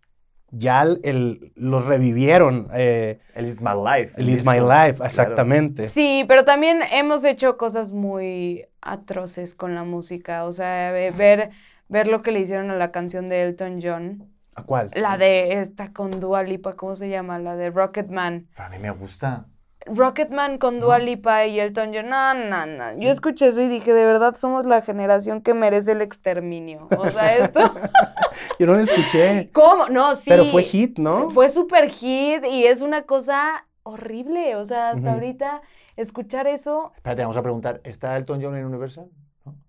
[0.53, 2.69] ya el, el- los revivieron.
[2.75, 4.15] eh, El It's My Life.
[4.17, 4.45] el Is.
[4.45, 5.05] My Life, Claro.
[5.07, 5.89] exactamente.
[5.89, 10.45] Sí, pero también hemos hecho cosas muy atroces con la música.
[10.45, 11.51] O sea, ve- ver,
[11.89, 14.29] ver lo que le hicieron a la canción de Elton John.
[14.55, 14.91] ¿A cuál?
[14.95, 17.39] La de esta con Dua Lipa, ¿cómo se llama?
[17.39, 18.49] La de Rocketman.
[18.55, 19.47] Para mí me gusta.
[19.87, 22.09] Rocketman con Dua Lipa y Elton John.
[22.09, 23.01] No, no, no.
[23.01, 26.89] Yo escuché eso y dije, de verdad somos la generación que merece el exterminio.
[26.97, 27.61] O sea, esto.
[28.59, 29.51] Yo no la escuché.
[29.53, 29.89] ¿Cómo?
[29.89, 30.31] No, sí.
[30.31, 31.31] Pero fue hit, ¿no?
[31.31, 34.57] Fue super hit y es una cosa horrible.
[34.57, 35.63] O sea, hasta ahorita
[35.97, 36.93] escuchar eso.
[36.97, 39.07] Espérate, vamos a preguntar, ¿está Elton John en Universal?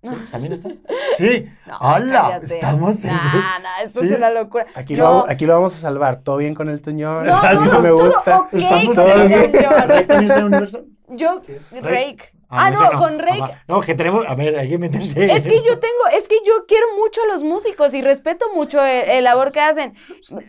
[0.01, 0.13] ¿No?
[0.31, 0.69] ¿También está?
[1.17, 1.45] Sí.
[1.67, 2.21] No, ¡Hala!
[2.23, 2.45] cállate.
[2.55, 3.03] Estamos...
[3.05, 4.07] Nah, nah, esto Sí.
[4.07, 4.65] es una locura.
[4.73, 6.21] Aquí, Yo- lo, vamos- aquí lo vamos a salvar.
[6.21, 7.25] ¿Todo bien con el Toñón?
[7.27, 8.39] No, no, Eso no, me todo gusta.
[8.39, 9.51] ok Estamos con todo bien.
[11.09, 11.41] Yo,
[11.81, 12.31] Rake.
[12.49, 13.41] Ah, Ah, ese no, con Rake.
[13.41, 13.63] Ajá.
[13.67, 14.25] No, que tenemos...
[14.27, 15.25] A ver, hay que meterse...
[15.31, 18.83] Es que yo tengo, es que yo quiero mucho a los músicos y respeto mucho
[18.83, 19.93] el, el labor que hacen.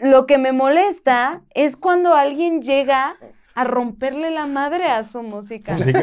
[0.02, 3.16] Lo que me molesta es cuando alguien llega
[3.54, 5.76] a romperle la madre a su música.
[5.76, 5.98] Pensé que,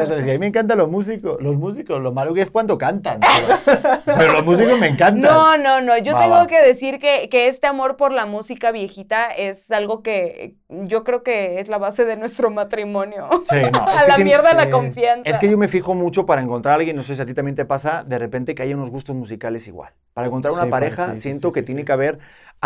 [0.00, 2.78] a decir, a mí me encantan los músicos, los músicos, lo malo que es cuando
[2.78, 3.20] cantan.
[3.64, 5.20] Pero, pero los músicos me encantan.
[5.22, 5.96] No, no, no.
[5.98, 6.46] Yo Va, tengo va.
[6.46, 11.22] que decir que, que este amor por la música viejita es algo que yo creo
[11.22, 13.28] que es la base de nuestro matrimonio.
[13.48, 15.28] Sí, no, es a que la mierda la confianza.
[15.28, 17.34] Es que yo me fijo mucho para encontrar a alguien, no sé si a ti
[17.34, 19.92] también te pasa, de repente que haya unos gustos musicales igual.
[20.12, 21.84] Para encontrar una Sí, pareja, siento sí, que sí, tiene sí.
[21.86, 22.18] que haber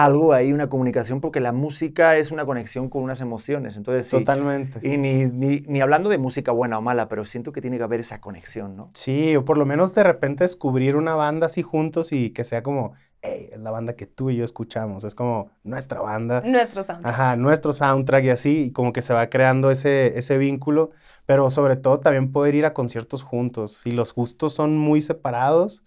[0.04, 3.76] algo ahí, una comunicación, porque la música es una conexión con unas emociones.
[3.76, 4.12] Entonces, sí.
[4.12, 4.78] Totalmente.
[4.86, 7.82] Y ni, ni, ni hablando de música buena o mala, pero siento que tiene que
[7.82, 8.90] haber esa conexión, ¿no?
[8.94, 12.62] Sí, o por lo menos de repente descubrir una banda así juntos y que sea
[12.62, 15.02] como, hey, es la banda que tú y yo escuchamos.
[15.02, 16.42] Es como nuestra banda.
[16.42, 17.12] Nuestro soundtrack.
[17.12, 20.90] Ajá, nuestro soundtrack y así, y como que se va creando ese, ese vínculo,
[21.26, 23.80] pero sobre todo también poder ir a conciertos juntos.
[23.82, 25.82] Si los gustos son muy separados,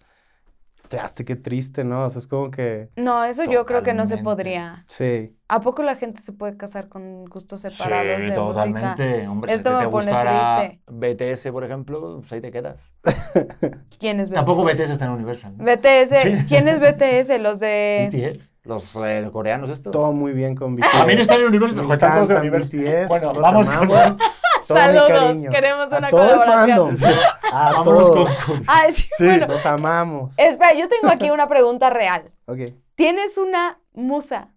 [0.92, 2.04] ya sé qué triste, ¿no?
[2.04, 4.24] O sea, es como que, No, eso yo creo que no se Totalmente.
[4.24, 4.84] podría.
[4.86, 8.34] sí, ¿A poco la gente se puede casar con gustos separados de música?
[8.34, 9.28] totalmente.
[9.28, 12.90] Hombre, Esto si me te pone gustara BTS, por ejemplo, pues ahí te quedas.
[13.98, 14.34] ¿Quién es BTS?
[14.34, 15.54] Tampoco BTS está en Universal.
[15.58, 15.64] ¿no?
[15.64, 16.44] BTS, Sí.
[16.48, 17.38] ¿quién es BTS?
[17.40, 18.08] Los de...
[18.10, 19.90] BTS, los eh, coreanos estos.
[19.92, 20.90] todo muy bien con BTS.
[20.90, 21.76] También están en Universal.
[21.82, 23.02] Me Joder, están todos en encantan Universal.
[23.02, 24.18] BTS, Bueno, los vamos con amamos.
[24.66, 25.50] Todo mi Saludos, cariño.
[25.50, 26.96] queremos A una todo el colaboración.
[26.96, 27.20] fandom.
[27.52, 28.36] A Vamos todos.
[28.44, 28.62] con...
[28.66, 29.24] Ay, sí, Sí.
[29.24, 29.46] bueno.
[29.48, 30.38] Los amamos.
[30.38, 32.30] Espera, yo tengo aquí una pregunta real.
[32.46, 32.58] Ok.
[32.94, 34.48] ¿Tienes una musa?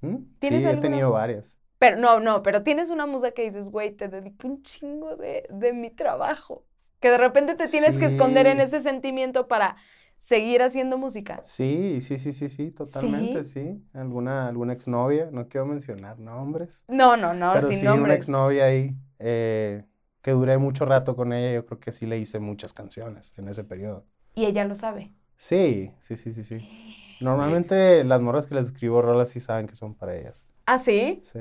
[0.00, 0.16] ¿Mm?
[0.38, 1.58] ¿Tienes Sí, he alguna- tenido varias.
[1.78, 5.46] Pero no, no, pero tienes una musa que dices, güey, te dediqué un chingo de,
[5.50, 6.64] de mi trabajo.
[7.00, 8.62] Que de repente te tienes que esconder en Sí.
[8.64, 9.74] ese sentimiento para
[10.18, 11.40] seguir haciendo música.
[11.42, 13.82] Sí, sí, sí, sí, sí, totalmente, sí.
[13.92, 16.84] Alguna, alguna exnovia, no quiero mencionar nombres.
[16.86, 18.16] No, no, no, pero sin sí, una nombres.
[18.18, 19.84] exnovia ahí, eh,
[20.20, 23.48] que duré mucho rato con ella, yo creo que sí le hice muchas canciones en
[23.48, 24.06] ese periodo.
[24.34, 25.12] Y ella lo sabe.
[25.36, 26.60] Sí, sí, sí, sí, sí.
[27.20, 30.44] Normalmente las morras que les escribo rolas sí saben que son para ellas.
[30.66, 31.20] ¿Ah, sí?
[31.22, 31.40] Sí.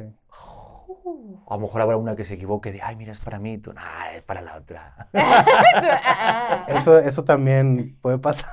[1.47, 3.53] A lo mejor habrá una que se equivoque de, ay, mira, es para mí.
[3.53, 5.09] y Tú, nah, es para la otra.
[6.23, 8.49] Ah, Eso, eso también puede pasar,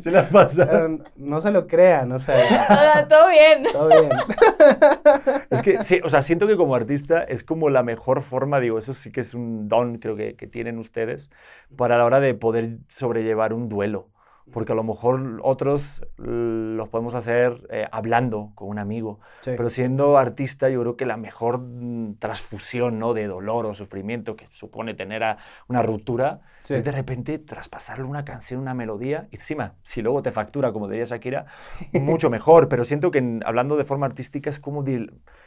[0.00, 0.88] Se las pasa.
[1.16, 2.36] no se lo crean, o sea,
[2.68, 3.64] ah, Todo bien.
[3.72, 4.10] todo bien.
[5.50, 8.78] Es que, sí, o sea, siento que como artista es como la mejor forma, digo,
[8.78, 11.30] eso sí que es un don, creo que, que tienen ustedes,
[11.76, 14.08] para la hora de poder sobrellevar un duelo.
[14.52, 19.50] Porque a lo mejor otros los podemos hacer eh, hablando con un amigo, Sí.
[19.56, 23.12] pero siendo artista yo creo que la mejor mm, transfusión ¿no?
[23.12, 26.74] de dolor o sufrimiento que supone tener a- una ruptura Sí.
[26.74, 30.88] es de repente traspasarle una canción, una melodía, y encima, si luego te factura, como
[30.88, 31.46] diría Shakira,
[31.92, 34.84] mucho mejor, pero siento que hablando de forma artística es como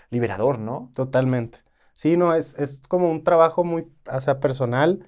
[0.10, 0.92] liberador, ¿no?
[0.96, 1.60] Totalmente.
[1.94, 5.06] Sí, no, es, es como un trabajo muy, o sea, personal,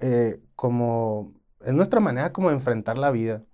[0.00, 1.32] eh, como,
[1.64, 3.44] es nuestra manera como enfrentar la vida.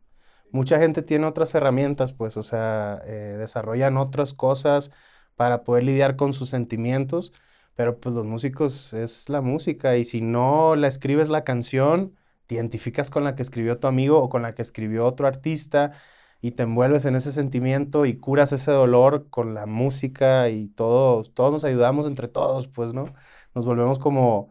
[0.50, 4.90] Mucha gente tiene otras herramientas, pues, o sea, eh, desarrollan otras cosas
[5.36, 7.32] para poder lidiar con sus sentimientos,
[7.74, 12.14] pero pues los músicos es la música y si no la escribes la canción,
[12.46, 15.92] te identificas con la que escribió tu amigo o con la que escribió otro artista
[16.40, 21.34] y te envuelves en ese sentimiento y curas ese dolor con la música y todos,
[21.34, 23.06] todos nos ayudamos entre todos, pues, ¿no?
[23.54, 24.50] Nos volvemos como,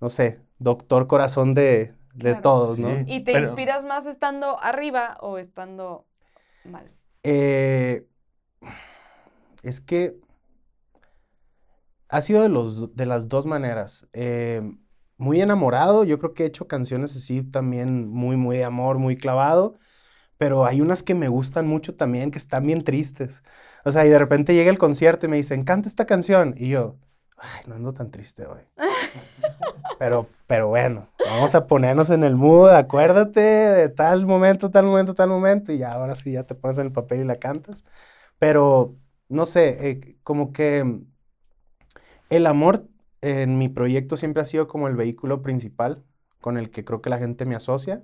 [0.00, 2.40] no sé, doctor corazón de, de Claro.
[2.42, 2.88] todos, ¿no?
[2.94, 3.04] Sí.
[3.06, 6.06] ¿Y te Pero- inspiras más estando arriba o estando
[6.64, 6.90] mal?
[7.22, 8.06] Eh,
[9.62, 10.16] es que
[12.08, 14.08] ha sido de, los, de las dos maneras.
[14.12, 14.60] Eh,
[15.16, 19.16] muy enamorado, yo creo que he hecho canciones así también muy, muy de amor, muy
[19.16, 19.76] clavado,
[20.36, 23.42] pero hay unas que me gustan mucho también que están bien tristes.
[23.84, 26.68] O sea, y de repente llega el concierto y me dicen, canta esta canción, y
[26.70, 26.96] yo,
[27.42, 28.60] ay, no ando tan triste hoy.
[29.98, 35.14] Pero, pero bueno, vamos a ponernos en el mood, acuérdate de tal momento, tal momento,
[35.14, 37.84] tal momento, y ya ahora sí ya te pones en el papel y la cantas.
[38.38, 38.96] pero
[39.28, 41.02] no sé, eh, como que
[42.30, 42.88] el amor
[43.20, 46.04] en mi proyecto siempre ha sido como el vehículo principal
[46.40, 48.02] con el que creo que la gente me asocia.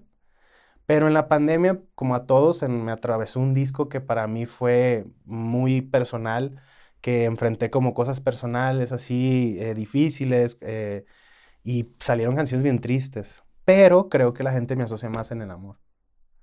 [0.87, 5.07] Pero en la pandemia, como a todos, me atravesó un disco que para mí fue
[5.27, 6.63] muy personal,
[7.01, 11.05] que enfrenté como cosas personales así eh, difíciles eh,
[11.63, 13.45] y salieron canciones bien tristes.
[13.65, 15.79] Pero creo que la gente me asocia más en el amor.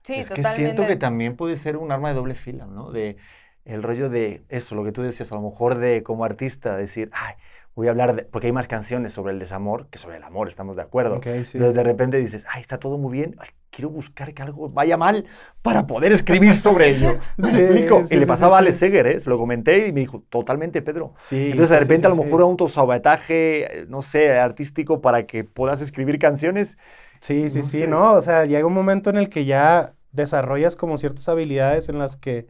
[0.03, 0.49] Sí, es totalmente.
[0.49, 2.91] que siento que también puede ser un arma de doble fila, ¿no?
[2.91, 3.17] De
[3.65, 7.09] el rollo de eso, lo que tú decías, a lo mejor de como artista, decir,
[7.11, 7.33] ay,
[7.75, 10.47] voy a hablar de, porque hay más canciones sobre el desamor que sobre el amor,
[10.47, 11.15] estamos de acuerdo.
[11.17, 11.57] Okay, sí.
[11.57, 14.97] Entonces de repente dices, ay, está todo muy bien, ay, quiero buscar que algo vaya
[14.97, 15.25] mal
[15.61, 17.19] para poder escribir sobre ello.
[17.37, 18.05] ¿Me Sí, explico?
[18.05, 18.73] sí, y le pasaba a Ale.
[18.73, 19.19] Seger, ¿eh?
[19.19, 21.13] Se lo comenté y me dijo, totalmente, Pedro.
[21.17, 21.51] Sí.
[21.51, 26.19] Entonces de repente a lo mejor un autosabotaje, no sé, artístico para que puedas escribir
[26.19, 26.77] canciones.
[27.19, 27.87] Sí, sí, No sí, sé.
[27.87, 31.97] no, o sea, llega un momento en el que ya desarrollas como ciertas habilidades en
[31.99, 32.47] las que,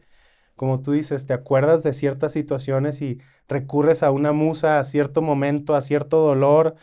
[0.56, 5.22] como tú dices, te acuerdas de ciertas situaciones y recurres a una musa a cierto
[5.22, 6.74] momento, a cierto dolor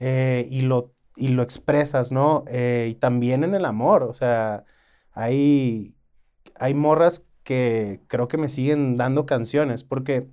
[0.00, 2.44] eh, y, lo, y lo expresas, ¿no?
[2.48, 4.64] Eh, y también en el amor, o sea,
[5.12, 5.94] hay,
[6.56, 10.28] hay morras que creo que me siguen dando canciones porque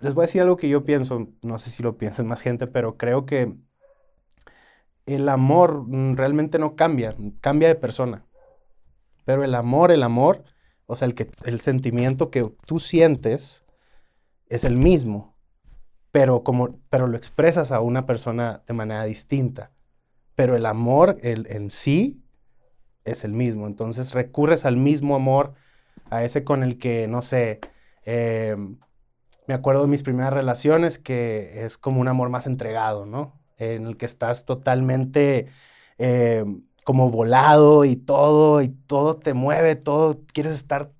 [0.00, 2.66] les voy a decir algo que yo pienso, no sé si lo piensa más gente,
[2.66, 3.54] pero creo que
[5.06, 8.24] el amor mm, realmente no cambia, cambia de persona.
[9.24, 10.44] Pero el amor, el amor,
[10.90, 13.64] o sea, el, que, el sentimiento que tú sientes
[14.48, 15.36] es el mismo,
[16.10, 19.70] pero, como, pero lo expresas a una persona de manera distinta.
[20.34, 22.24] Pero el amor el, en sí
[23.04, 23.68] es el mismo.
[23.68, 25.54] Entonces recurres al mismo amor,
[26.10, 27.60] a ese con el que, no sé,
[28.04, 28.56] eh,
[29.46, 33.40] me acuerdo de mis primeras relaciones, que es como un amor más entregado, ¿no?
[33.58, 35.46] En el que estás totalmente
[35.98, 36.44] eh,
[36.90, 40.90] como volado y todo, y todo te mueve, todo, quieres estar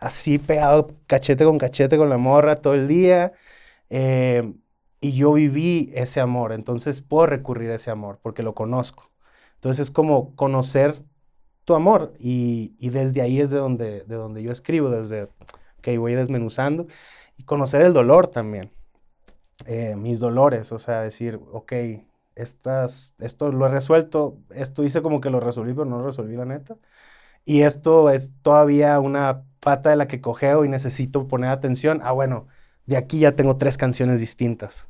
[0.00, 3.32] así pegado cachete con cachete con la morra todo el día.
[3.90, 4.52] eh,
[5.00, 9.12] y yo viví ese amor, entonces puedo recurrir a ese amor porque lo conozco.
[9.54, 11.00] Entonces es como conocer
[11.64, 15.28] tu amor y, desde ahí es de donde, de donde yo escribo, desde
[15.80, 16.88] que voy desmenuzando
[17.36, 18.72] y conocer el dolor también,
[19.66, 21.72] eh, mis dolores, o sea, decir, ok,
[22.36, 26.36] estas, esto lo he resuelto, esto hice como que lo resolví, pero no lo resolví
[26.36, 26.76] la neta.
[27.44, 32.00] Y esto es todavía una pata de la que cogeo y necesito poner atención.
[32.04, 32.46] Ah, bueno,
[32.86, 34.88] de aquí ya tengo tres canciones distintas,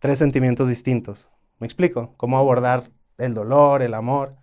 [0.00, 1.30] tres sentimientos distintos.
[1.58, 2.14] ¿Me explico?
[2.16, 2.84] Cómo abordar
[3.18, 4.36] el dolor, el amor.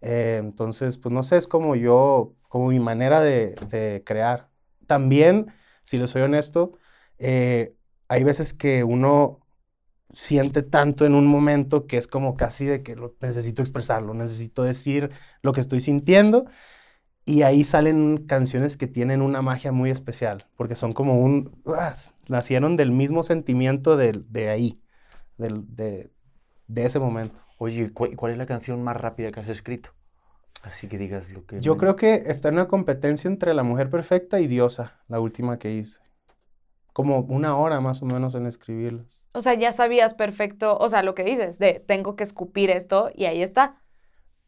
[0.00, 4.48] Eh, entonces, pues no sé, es como yo, como mi manera de, de crear.
[4.86, 6.72] También, si les soy honesto,
[7.18, 7.74] eh,
[8.08, 9.41] hay veces que uno
[10.12, 14.62] siente tanto en un momento que es como casi de que lo, necesito expresarlo, necesito
[14.62, 15.10] decir
[15.42, 16.46] lo que estoy sintiendo.
[17.24, 21.62] Y ahí salen canciones que tienen una magia muy especial, porque son como un...
[21.66, 21.94] ¡ah!
[22.28, 24.82] nacieron del mismo sentimiento de, de ahí,
[25.38, 26.10] del- de,
[26.66, 27.40] de ese momento.
[27.58, 29.90] Oye, ¿cuál, cuál es la canción más rápida que has escrito?
[30.62, 31.60] Así que digas lo que...
[31.60, 35.20] Yo me- creo que está en una competencia entre La Mujer Perfecta y Diosa, la
[35.20, 36.00] última que hice.
[36.92, 39.24] Como una hora más o menos en escribirlas.
[39.32, 43.10] O sea, ya sabías perfecto, o sea, lo que dices, de tengo que escupir esto
[43.14, 43.82] y ahí está.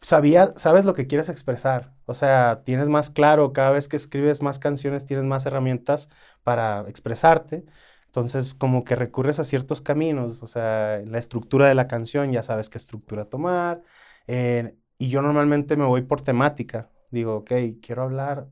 [0.01, 1.95] Sabía, sabes lo que quieres expresar.
[2.05, 6.11] O sea, tienes más claro, cada vez que escribes más canciones, tienes más herramientas
[6.43, 7.65] para expresarte.
[8.07, 10.43] Entonces, como que recurres a ciertos caminos.
[10.43, 13.83] O sea, la estructura de la canción ya sabes qué estructura tomar.
[14.27, 16.91] eh, y yo normalmente me voy por temática.
[17.11, 17.53] Digo, ok,
[17.83, 18.49] quiero hablar,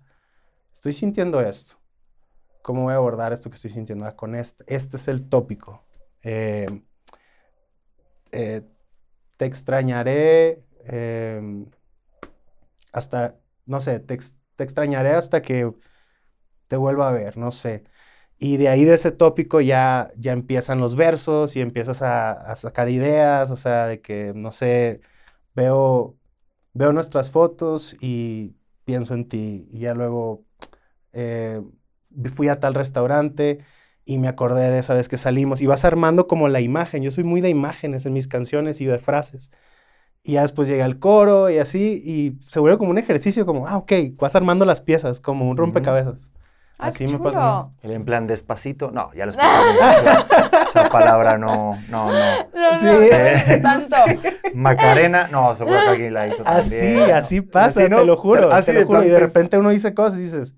[0.73, 1.82] estoy sintiendo esto.
[2.63, 4.05] ¿Cómo voy a abordar esto que estoy sintiendo?
[4.07, 5.85] Ah, con este, este es el tópico.
[6.23, 6.67] Eh,
[8.33, 8.63] eh,
[9.37, 11.67] te extrañaré em,
[12.93, 15.73] hasta, no sé, te, ex- te extrañaré hasta que
[16.69, 17.85] te vuelva a ver, no sé.
[18.39, 22.57] Y de ahí de ese tópico ya, ya empiezan los versos y empiezas a, a
[22.57, 25.01] sacar ideas, o sea, de que, no sé,
[25.55, 26.19] veo,
[26.75, 29.69] veo nuestras fotos y pienso en ti.
[29.73, 30.47] Y ya luego
[31.13, 31.63] eh,
[32.35, 33.59] fui a tal restaurante
[34.05, 35.61] y me acordé de esa vez que salimos.
[35.61, 37.03] Y vas armando como la imagen.
[37.03, 39.51] Yo soy muy de imágenes en mis canciones y de frases.
[40.25, 43.67] Y ya después llega el coro y así, y se vuelve como un ejercicio, como,
[43.67, 46.31] ah, ok, vas armando las piezas, como un rompecabezas.
[46.79, 47.69] Ah, Así me pasa.
[47.83, 48.91] El en plan despacito.
[48.93, 50.69] No, ya lo explicamos.
[50.69, 52.13] Esa palabra no, no, no.
[52.13, 52.87] No, Sí.
[52.87, 53.97] no, no sé tanto.
[54.55, 57.13] Macarena, no, seguro que alguien la hizo Así, también.
[57.13, 57.47] así ¿no?
[57.51, 59.05] pasa, te lo juro, Así te lo juro.
[59.05, 60.55] Y de repente uno dice cosas y dices,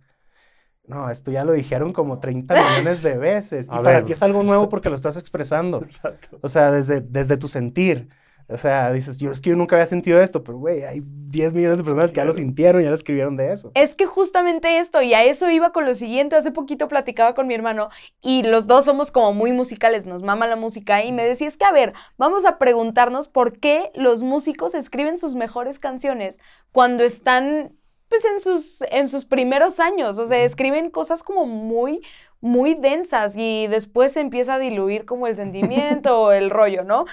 [0.87, 3.67] no, esto ya lo dijeron como 30 millones de veces.
[3.67, 5.83] Y para ti es algo nuevo porque lo estás expresando.
[5.83, 6.39] Exacto.
[6.43, 8.09] O sea, desde, desde tu sentir,
[8.47, 11.55] O sea, dices, yo es que yo nunca había sentido esto, pero güey, hay 10
[11.55, 13.71] millones de personas que ya lo sintieron, ya lo escribieron de eso.
[13.75, 17.47] Es que justamente esto, y a eso iba con lo siguiente, hace poquito platicaba con
[17.47, 17.89] mi hermano
[18.21, 21.57] y los dos somos como muy musicales, nos mama la música y me decía, es
[21.57, 26.39] que a ver, vamos a preguntarnos por qué los músicos escriben sus mejores canciones
[26.71, 27.73] cuando están
[28.15, 32.01] pues en sus, en sus primeros años, o sea, escriben cosas como muy,
[32.41, 37.07] muy densas y después se empieza a diluir como el sentimiento o el rollo, ¿no?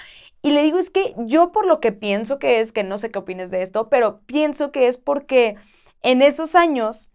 [0.43, 3.09] Y le digo, es que yo por lo que pienso que es, que no sé
[3.09, 5.55] qué opines de esto, pero pienso que es porque
[6.03, 7.09] en esos años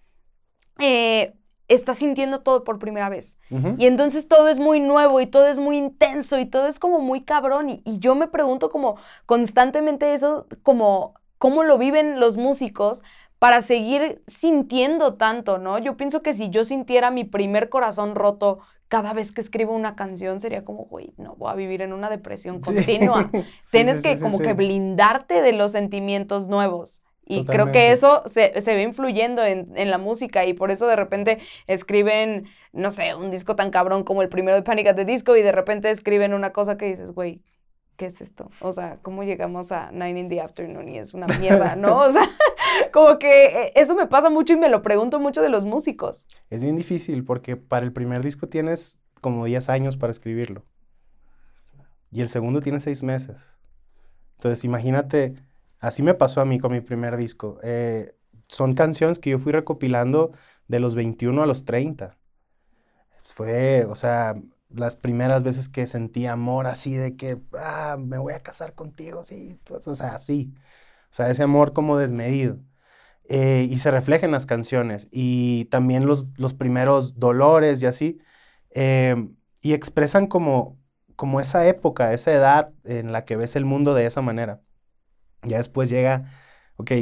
[0.80, 1.34] eh,
[1.68, 3.38] estás sintiendo todo por primera vez.
[3.78, 6.98] Y entonces todo es muy nuevo y todo es muy intenso y todo es como
[6.98, 7.70] muy cabrón.
[7.70, 8.96] Y, y yo me pregunto como
[9.26, 13.02] constantemente eso, como cómo lo viven los músicos
[13.46, 15.78] para seguir sintiendo tanto, ¿no?
[15.78, 19.94] Yo pienso que si yo sintiera mi primer corazón roto cada vez que escribo una
[19.94, 23.30] canción sería como, güey, no voy a vivir en una depresión continua.
[23.70, 27.02] Tienes que como que blindarte de los sentimientos nuevos.
[27.24, 30.88] Y creo que eso se, se ve influyendo en, en, la música y por eso
[30.88, 34.96] de repente escriben, no sé, un disco tan cabrón como el primero de Panic at
[34.96, 37.42] the Disco y de repente escriben una cosa que dices, güey,
[37.96, 38.50] ¿qué es esto?
[38.60, 42.00] O sea, ¿cómo llegamos a Nine in the Afternoon y es una mierda, ¿no?
[42.00, 42.22] O sea,
[42.92, 46.26] como que eh, eso me pasa mucho y me lo pregunto mucho de los músicos.
[46.50, 50.64] Es bien difícil porque para el primer disco tienes como 10 años para escribirlo.
[52.12, 53.56] Y el segundo tiene 6 meses.
[54.36, 55.34] Entonces, imagínate,
[55.80, 57.58] así me pasó a mí con mi primer disco.
[57.62, 58.14] Eh,
[58.48, 60.32] son canciones que yo fui recopilando
[60.68, 62.16] de los 21 a los 30.
[63.24, 64.36] Fue, o sea,
[64.68, 69.22] las primeras veces que sentí amor así de que, ah, me voy a casar contigo,
[69.22, 70.54] sí, o sea, así.
[71.10, 72.58] O sea, ese amor como desmedido.
[73.28, 75.08] Eh, y se refleja en las canciones.
[75.10, 78.20] Y también los, los primeros dolores y así.
[78.70, 80.78] Em, y expresan como,
[81.16, 84.62] como esa época, esa edad en la que ves el mundo de esa manera.
[85.42, 86.30] Ya después llega,
[86.76, 86.92] ok,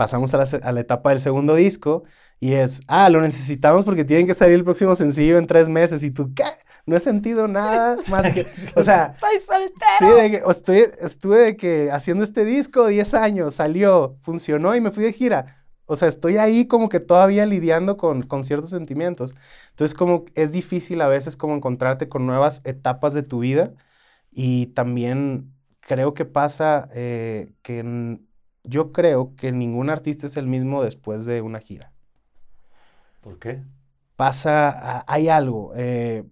[0.00, 2.04] pasamos a la, a la, etapa del segundo disco
[2.38, 6.02] y es, ah, lo necesitamos porque tienen que salir el próximo sencillo en tres meses.
[6.02, 6.44] Y tú, ¿qué?
[6.86, 9.14] No he sentido nada más que, o sea...
[9.14, 9.98] ¡Estoy soltero!
[9.98, 14.80] Sí, de que, estoy, estuve de que haciendo este disco 10 años, salió, funcionó y
[14.80, 18.70] me fui de gira o sea, estoy ahí como que todavía lidiando con, con, ciertos
[18.70, 19.34] sentimientos.
[19.70, 23.74] Entonces, como es difícil a veces como encontrarte con nuevas etapas de tu vida
[24.30, 28.20] y también creo que pasa eh, que
[28.64, 31.92] yo creo que ningún artista es el mismo después de una gira.
[33.20, 33.62] ¿Por qué?
[34.16, 35.72] Pasa, hay algo.
[35.76, 36.24] Eh,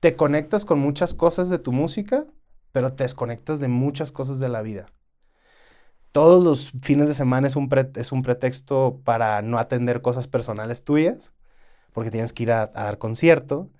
[0.00, 2.26] te conectas con muchas cosas de tu música,
[2.72, 4.86] pero te desconectas de muchas cosas de la vida
[6.12, 10.84] todos los fines de semana es un, es un pretexto para no atender cosas personales
[10.84, 11.32] tuyas,
[11.92, 13.70] porque tienes que ir a, dar concierto.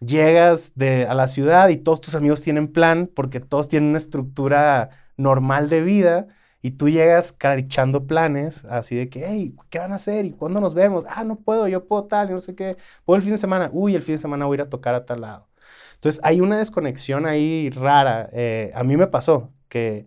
[0.00, 3.98] Llegas de, a la ciudad y todos tus amigos tienen plan, porque todos tienen una
[3.98, 6.26] estructura normal de vida,
[6.64, 10.24] y tú llegas echando planes, así de que, hey, ¿qué van a hacer?
[10.26, 11.04] ¿Y cuándo nos vemos?
[11.08, 12.76] Ah, no puedo, yo puedo tal, y no sé qué.
[13.04, 13.68] Puedo el fin de semana.
[13.72, 15.48] Uy, el fin de semana voy a ir a tocar a tal lado.
[15.94, 18.28] Entonces, hay una desconexión ahí rara.
[18.32, 20.06] Eh, a mí me pasó que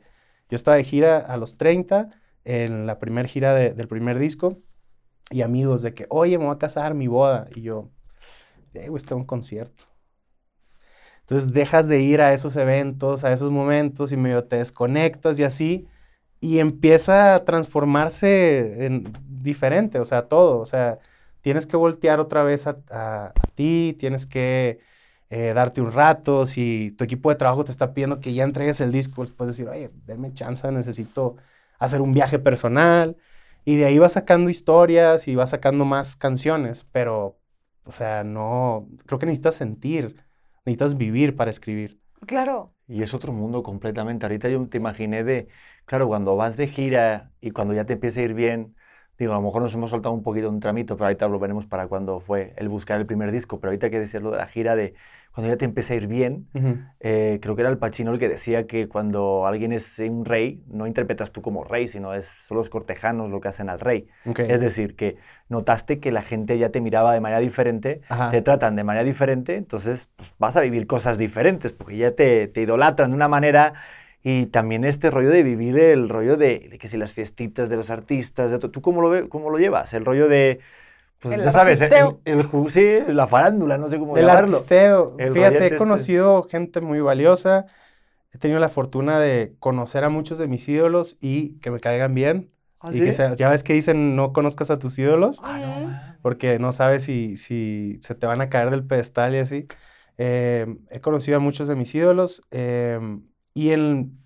[0.50, 2.10] yo estaba de gira a los 30,
[2.46, 4.60] en la primera gira del primer disco,
[5.32, 7.50] y amigos de que, oye, me voy a casar, mi boda.
[7.54, 7.92] Y yo,
[8.74, 9.86] eh, güey, está un concierto.
[11.22, 15.44] Entonces dejas de ir a esos eventos, a esos momentos, y medio te desconectas y
[15.44, 15.88] así,
[16.46, 20.60] y empieza a transformarse en diferente, o sea, todo.
[20.60, 21.00] O sea,
[21.42, 24.80] tienes que voltear otra vez a, a ti, tienes que
[25.32, 28.80] eh, darte un rato, si tu equipo de trabajo te está pidiendo que ya entregues
[28.80, 31.36] el disco, puedes decir, oye, denme chance, necesito
[31.80, 33.18] hacer un viaje personal.
[33.66, 37.40] Y de ahí vas sacando historias y vas sacando más canciones, pero,
[37.86, 40.24] o sea, no, creo que necesitas sentir,
[40.64, 42.00] necesitas vivir para escribir.
[42.28, 42.76] Claro.
[42.88, 44.28] Y es otro mundo completamente.
[44.28, 45.48] Ahorita yo te imaginé de,
[45.86, 48.76] claro, cuando vas de gira y cuando ya te empieza a ir bien,
[49.18, 51.66] digo, a lo mejor nos hemos soltado un poquito un tramito, pero ahorita lo veremos
[51.66, 54.48] para cuando fue el buscar el primer disco, pero ahorita hay que decirlo de la
[54.48, 54.94] gira de
[55.32, 56.48] cuando ya te empieza a ir bien,
[57.02, 60.64] eh, creo que era el Pacino el que decía que cuando alguien es un rey,
[60.68, 64.08] no interpretas tú como rey, sino es, son los cortejanos lo que hacen al rey.
[64.38, 65.18] Es decir, que
[65.50, 68.00] notaste que la gente ya te miraba de manera diferente,
[68.32, 72.48] te tratan de manera diferente, entonces pues, vas a vivir cosas diferentes, porque ya te,
[72.48, 73.74] te idolatran de una manera
[74.28, 77.92] y también este rollo de vivir el rollo de, que si las fiestitas de los
[77.92, 79.94] artistas, de ¿tú cómo lo, cómo lo llevas?
[79.94, 80.62] El rollo de,
[81.20, 81.92] pues ya sabes, el,
[82.26, 84.56] el, sí, la farándula, no sé cómo el llamarlo.
[84.56, 85.16] Artisteo.
[85.32, 85.78] Fíjate, he este.
[85.78, 87.68] conocido gente muy valiosa,
[88.34, 92.16] he tenido la fortuna de conocer a muchos de mis ídolos y que me caigan
[92.16, 92.50] bien.
[92.80, 96.58] ¿Ah, y que ya ves que dicen no conozcas a tus ídolos, ah, no, porque
[96.58, 99.68] no sabes si, si se te van a caer del pedestal y así.
[100.18, 102.42] Eh, he conocido a muchos de mis ídolos.
[102.50, 103.00] Eh,
[103.56, 104.20] y en,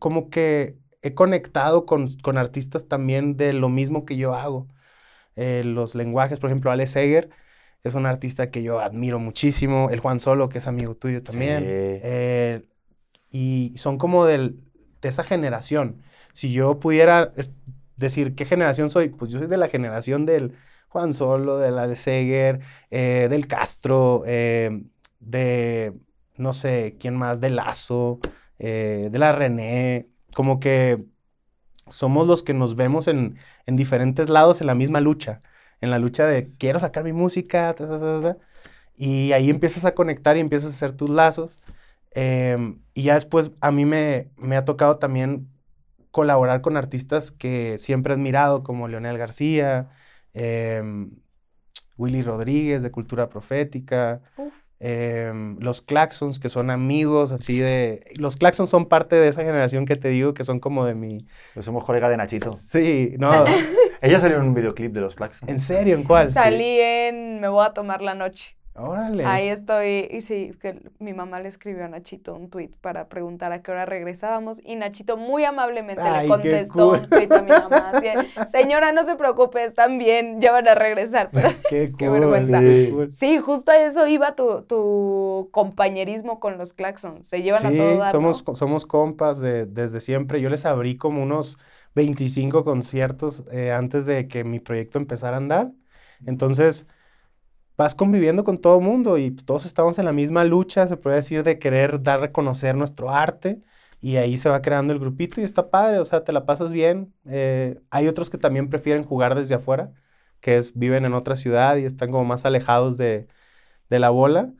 [0.00, 4.68] como que he conectado con, con artistas también de lo mismo que yo hago.
[5.36, 7.30] Eh, los lenguajes, por ejemplo, Alex Seger
[7.84, 9.90] es un artista que yo admiro muchísimo.
[9.90, 11.60] El Juan Solo, que es amigo tuyo también.
[11.62, 11.66] Sí.
[11.68, 12.68] Eh,
[13.30, 14.60] y son como del,
[15.00, 16.02] de esa generación.
[16.32, 17.52] Si yo pudiera es-
[17.96, 20.54] decir qué generación soy, pues yo soy de la generación del
[20.88, 24.22] Juan Solo, del Alex Seger, eh, del Castro,
[25.20, 25.94] de,
[26.38, 28.20] no sé, quién más, de Lazo,
[28.58, 31.04] eh, de la René, como que
[31.88, 35.42] somos los que nos vemos en, en diferentes lados en la misma lucha,
[35.80, 37.74] en la lucha de quiero sacar mi música,
[38.94, 41.58] y ahí empiezas a conectar y empiezas a hacer tus lazos.
[42.12, 45.48] Em, y ya después a mí me, me ha tocado también
[46.10, 49.88] colaborar con artistas que siempre he admirado, como Leonel García,
[50.32, 51.12] em,
[51.96, 54.54] Willy Rodríguez de Cultura Profética, Uf.
[54.80, 58.04] Em, los Claxons, que son amigos así de...
[58.16, 61.18] Los Claxons son parte de esa generación que te digo, que son como de mi...
[61.54, 62.52] Pues somos colega de Nachito.
[62.52, 63.44] Sí, no,
[64.00, 65.50] Ella salió en un videoclip de los Claxons.
[65.50, 65.94] ¿en serio?
[65.96, 66.30] ¿En cuál?
[66.30, 68.57] Salí en Me voy a tomar la noche.
[68.78, 69.24] Órale.
[69.26, 73.52] Ahí estoy, y sí, que mi mamá le escribió a Nachito un tweet para preguntar
[73.52, 76.98] a qué hora regresábamos y Nachito muy amablemente Ay, le contestó cool.
[77.00, 78.06] un tweet a mi mamá, así,
[78.46, 81.30] señora, no se preocupe, están bien, ya van a regresar.
[81.32, 82.60] Pero Qué, cool, vergüenza.
[82.60, 83.08] qué cool.
[83.08, 87.76] sí, justo a eso iba tu, tu compañerismo con los Claxons, se llevan a Sí,
[87.76, 90.40] todo dar, somos, somos compas de- desde siempre.
[90.40, 91.58] Yo les abrí como unos
[91.94, 95.72] 25 conciertos eh, antes de que mi proyecto empezara a andar.
[96.24, 96.86] Entonces,
[97.78, 101.16] vas conviviendo con todo el mundo y todos estamos en la misma lucha, se puede
[101.16, 103.62] decir, de querer dar a reconocer nuestro arte.
[104.00, 106.72] Y ahí se va creando el grupito y está padre, o sea, te la pasas
[106.72, 107.14] bien.
[107.26, 109.92] Eh, hay otros que también prefieren jugar desde afuera,
[110.40, 113.28] que viven en otra ciudad y están como más alejados de,
[113.90, 114.52] de la bola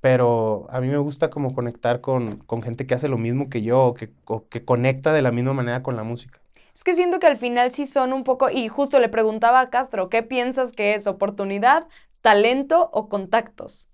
[0.00, 3.62] pero a mí me gusta como conectar con, con gente que hace lo mismo que
[3.62, 6.40] yo, o que, o que conecta de la misma manera con la música.
[6.72, 9.70] Es que siento que al final sí son un poco, y justo le preguntaba a
[9.70, 11.06] Castro, ¿qué piensas que es?
[11.06, 11.86] ¿Oportunidad,
[12.20, 13.90] talento o contactos?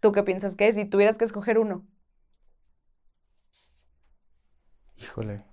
[0.00, 0.74] ¿Tú qué piensas que es?
[0.74, 1.86] Si tuvieras que escoger uno.
[4.96, 5.44] Híjole.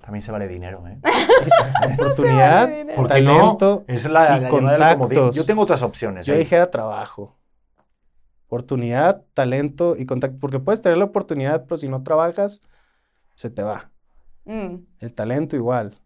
[0.00, 1.00] También se vale dinero, ¿eh?
[1.94, 2.70] Oportunidad,
[3.08, 5.34] talento Es la, y la contactos.
[5.34, 6.26] Yo tengo otras opciones.
[6.26, 6.38] Yo ¿eh?
[6.38, 7.36] dijera trabajo.
[8.46, 10.38] Oportunidad, talento y contacto.
[10.38, 12.62] Porque puedes tener la oportunidad, pero si no trabajas,
[13.34, 13.90] se te va.
[14.44, 15.98] Mm, El talento igual.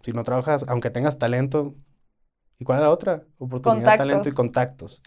[0.00, 1.74] Si no trabajas, aunque tengas talento,
[2.58, 3.24] ¿y cuál es la otra?
[3.38, 5.02] Oportunidad, talento y contactos.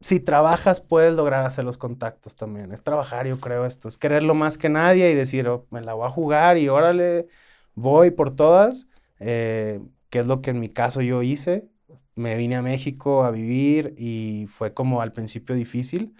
[0.00, 2.72] Si trabajas, puedes lograr hacer los contactos también.
[2.72, 3.88] Es trabajar, yo creo esto.
[3.88, 7.26] Es quererlo más que nadie y decir, "Oh, me la voy a jugar y órale,
[7.74, 8.86] voy por todas.
[9.20, 9.80] eh,
[10.10, 11.68] que es lo que en mi caso yo hice.
[12.16, 16.14] Me vine a México a vivir y fue como al principio difícil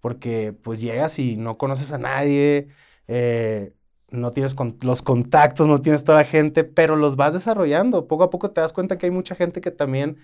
[0.00, 2.68] porque pues llegas y no conoces a nadie,
[3.08, 3.74] eh,
[4.14, 8.06] no tienes con- los contactos, no tienes toda la gente, pero los vas desarrollando.
[8.08, 10.18] Poco a poco te das cuenta que hay mucha gente que también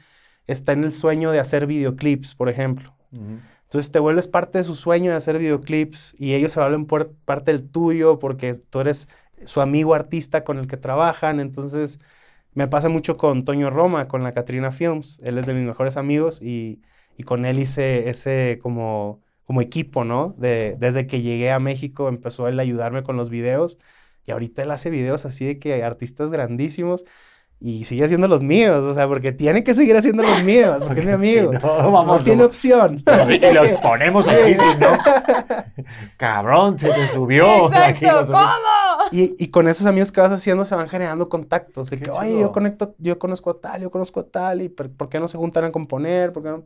[0.47, 2.97] está en el sueño de hacer videoclips, por ejemplo.
[3.64, 7.53] Entonces te vuelves parte de su sueño de hacer videoclips y ellos se vuelven parte
[7.53, 9.09] del tuyo porque tú eres
[9.45, 11.41] su amigo artista con el que trabajan.
[11.41, 12.01] Entonces
[12.55, 15.18] me pasa mucho con Toño Roma, con la Catrina Films.
[15.22, 16.82] Él es de mis mejores amigos y,
[17.16, 20.36] y con él hice ese como, como equipo, ¿no?
[20.38, 23.78] De, desde que llegué a México empezó él a ayudarme con los videos
[24.24, 27.05] y ahorita él hace videos así de que artistas grandísimos.
[27.59, 31.01] Y sigue haciendo los míos, o sea, porque tiene que seguir haciendo los míos, porque
[31.01, 31.53] es mi si amigo.
[31.53, 32.46] no, vamos, no tiene no.
[32.46, 33.05] opción.
[33.26, 35.03] Sí, y lo exponemos aquí, si no.
[36.16, 37.66] Cabrón, se te subió.
[37.76, 38.32] Aquí Exacto, lo subí.
[38.34, 38.68] ¿cómo?
[39.11, 41.90] Y, y con esos amigos que vas haciendo se van generando contactos.
[41.90, 44.68] De Qué que, oye, yo conecto, yo conozco a tal, yo conozco a tal, y
[44.68, 46.32] por, ¿por qué no se juntan a componer?
[46.32, 46.64] ¿Por qué no?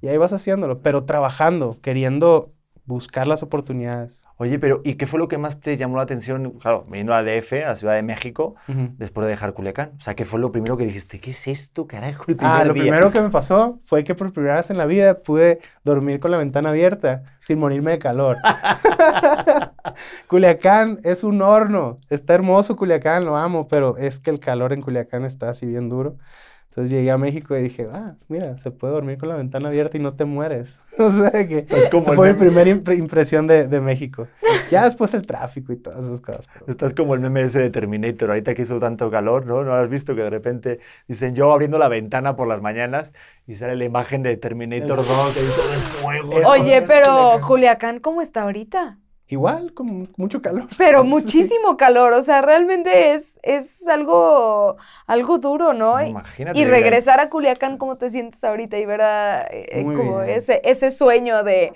[0.00, 2.52] Y ahí vas haciéndolo, pero trabajando, queriendo
[2.90, 4.26] buscar las oportunidades.
[4.36, 6.50] Oye, pero ¿y qué fue lo que más te llamó la atención?
[6.58, 9.92] Claro, viniendo a DF, a Ciudad de México, después de dejar Culiacán.
[9.98, 11.20] O sea, ¿qué fue lo primero que dijiste?
[11.20, 12.24] ¿Qué es esto, carajo?
[12.38, 12.82] Ah, lo día?
[12.82, 16.32] primero que me pasó fue que por primera vez en la vida pude dormir con
[16.32, 18.38] la ventana abierta sin morirme de calor.
[20.26, 21.96] Culiacán es un horno.
[22.08, 25.88] Está hermoso Culiacán, lo amo, pero es que el calor en Culiacán está así bien
[25.88, 26.16] duro.
[26.70, 29.96] Entonces llegué a México y dije, ah, mira, se puede dormir con la ventana abierta
[29.96, 30.76] y no te mueres.
[31.00, 32.46] O sea que como esa fue mi meme.
[32.50, 34.28] primera impre- impresión de, de México.
[34.70, 36.46] Ya después el tráfico y todas esas cosas.
[36.52, 39.64] pero- Estás como el meme ese de Terminator, ahorita que hizo tanto calor, ¿no?
[39.64, 43.12] ¿No has visto que de repente dicen yo abriendo la ventana por las mañanas
[43.46, 46.48] y sale la imagen de Terminator El- 2 y todo el fuego?
[46.50, 47.40] Oye, pero.
[47.46, 48.98] Culiacán, ¿cómo está ahorita?
[49.32, 50.66] Igual, con mucho calor.
[50.76, 54.76] Pero muchísimo calor, o sea, realmente es, es algo,
[55.06, 56.02] algo duro, ¿no?
[56.02, 56.58] Imagínate.
[56.58, 58.78] Y regresar a Culiacán, ¿cómo te sientes ahorita?
[58.78, 60.30] Y ver a, eh, Muy como bien.
[60.36, 61.72] ese, ese sueño de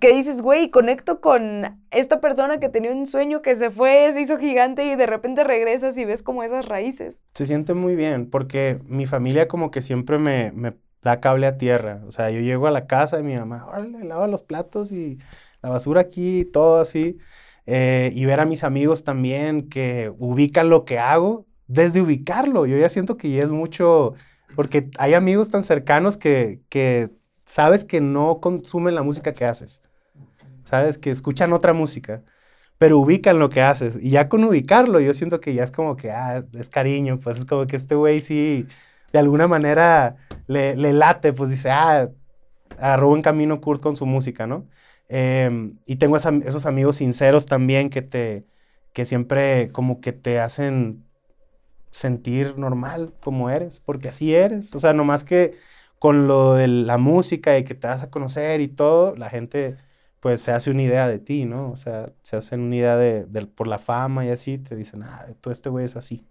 [0.00, 4.20] que dices, güey, conecto con esta persona que tenía un sueño que se fue, se
[4.20, 7.22] hizo gigante y de repente regresas y ves como esas raíces.
[7.34, 11.56] Se siente muy bien porque mi familia como que siempre me, me da cable a
[11.56, 12.00] tierra.
[12.06, 15.18] O sea, yo llego a la casa de mi mamá, órale, lava los platos y
[15.66, 17.18] la basura aquí, todo así.
[17.66, 22.66] Eh, y ver a mis amigos también que ubican lo que hago desde ubicarlo.
[22.66, 24.14] Yo ya siento que es mucho,
[24.54, 27.10] porque hay amigos tan cercanos que, que
[27.44, 29.82] sabes que no consumen la música que haces.
[30.64, 32.22] Sabes que escuchan otra música
[32.78, 33.98] pero ubican lo que haces.
[34.02, 37.38] Y ya con ubicarlo, yo siento que ya es como que, ah, es cariño, pues
[37.38, 38.66] es como que este güey sí,
[39.12, 42.10] de alguna manera le, late, pues dice, ah,
[42.78, 44.66] agarró buen camino Kurt con su música, ¿no?
[45.08, 48.46] Em, y tengo esa- esos amigos sinceros también que te,
[48.92, 51.04] que siempre como que te hacen
[51.90, 54.74] sentir normal como eres, porque así eres.
[54.74, 55.54] O sea, nomás que
[55.98, 59.76] con lo de la música y que te vas a conocer y todo, la gente
[60.20, 61.70] pues se hace una idea de ti, ¿no?
[61.70, 65.26] O sea, se hacen una idea de, por la fama y así, te dicen, ah,
[65.40, 66.26] tú este güey es así.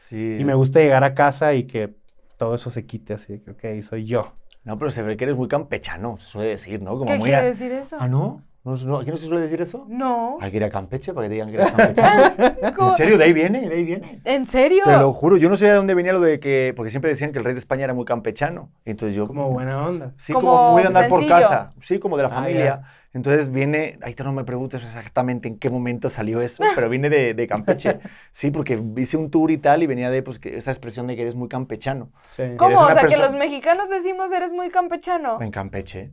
[0.00, 0.36] Sí.
[0.38, 1.94] Y me gusta llegar a casa y que
[2.38, 4.32] todo eso se quite así, que, ok, soy yo.
[4.64, 6.92] No, pero se ve que eres muy campechano, se suele decir, ¿no?
[6.92, 7.96] Como ¿Qué muy quiere a- decir eso?
[7.98, 8.44] Ah, ¿no?
[8.62, 8.98] ¿No, no?
[8.98, 9.86] ¿Aquí no se suele decir eso?
[9.88, 10.36] No.
[10.40, 12.32] Hay que ir a Campeche para que te digan que eres campechano.
[12.76, 12.90] ¿Cómo?
[12.90, 13.16] ¿En serio?
[13.16, 13.68] ¿De ahí viene?
[13.68, 14.20] ¿De ahí viene?
[14.24, 14.82] ¿En serio?
[14.84, 17.32] Te lo juro, yo no sé de dónde venía lo de que, porque siempre decían
[17.32, 18.70] que el rey de España era muy campechano.
[18.84, 20.12] Entonces yo, Como buena onda.
[20.18, 22.82] sí, como, Como muy de andar por casa, sí, como de la Ah, familia.
[23.12, 27.08] Entonces viene, ahí te no me preguntes exactamente en qué momento salió eso, pero viene
[27.10, 27.98] de, de Campeche.
[28.30, 31.16] Sí, porque hice un tour y tal y venía de pues, que esa expresión de
[31.16, 32.10] que eres muy campechano.
[32.28, 32.42] Sí.
[32.56, 32.78] ¿Cómo?
[32.78, 35.40] O sea, que los mexicanos decimos eres muy campechano.
[35.40, 36.12] En Campeche.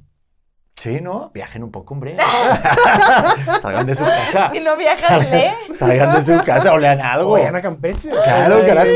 [0.79, 1.31] Sí, ¿no?
[1.33, 2.15] Viajen un poco, hombre.
[3.61, 4.51] Salgan de su casa.
[4.51, 5.73] Si no viajas, lee.
[5.73, 7.31] Salgan de su casa o lean algo.
[7.31, 8.09] Vayan a Campeche.
[8.11, 8.87] Claro, carajo.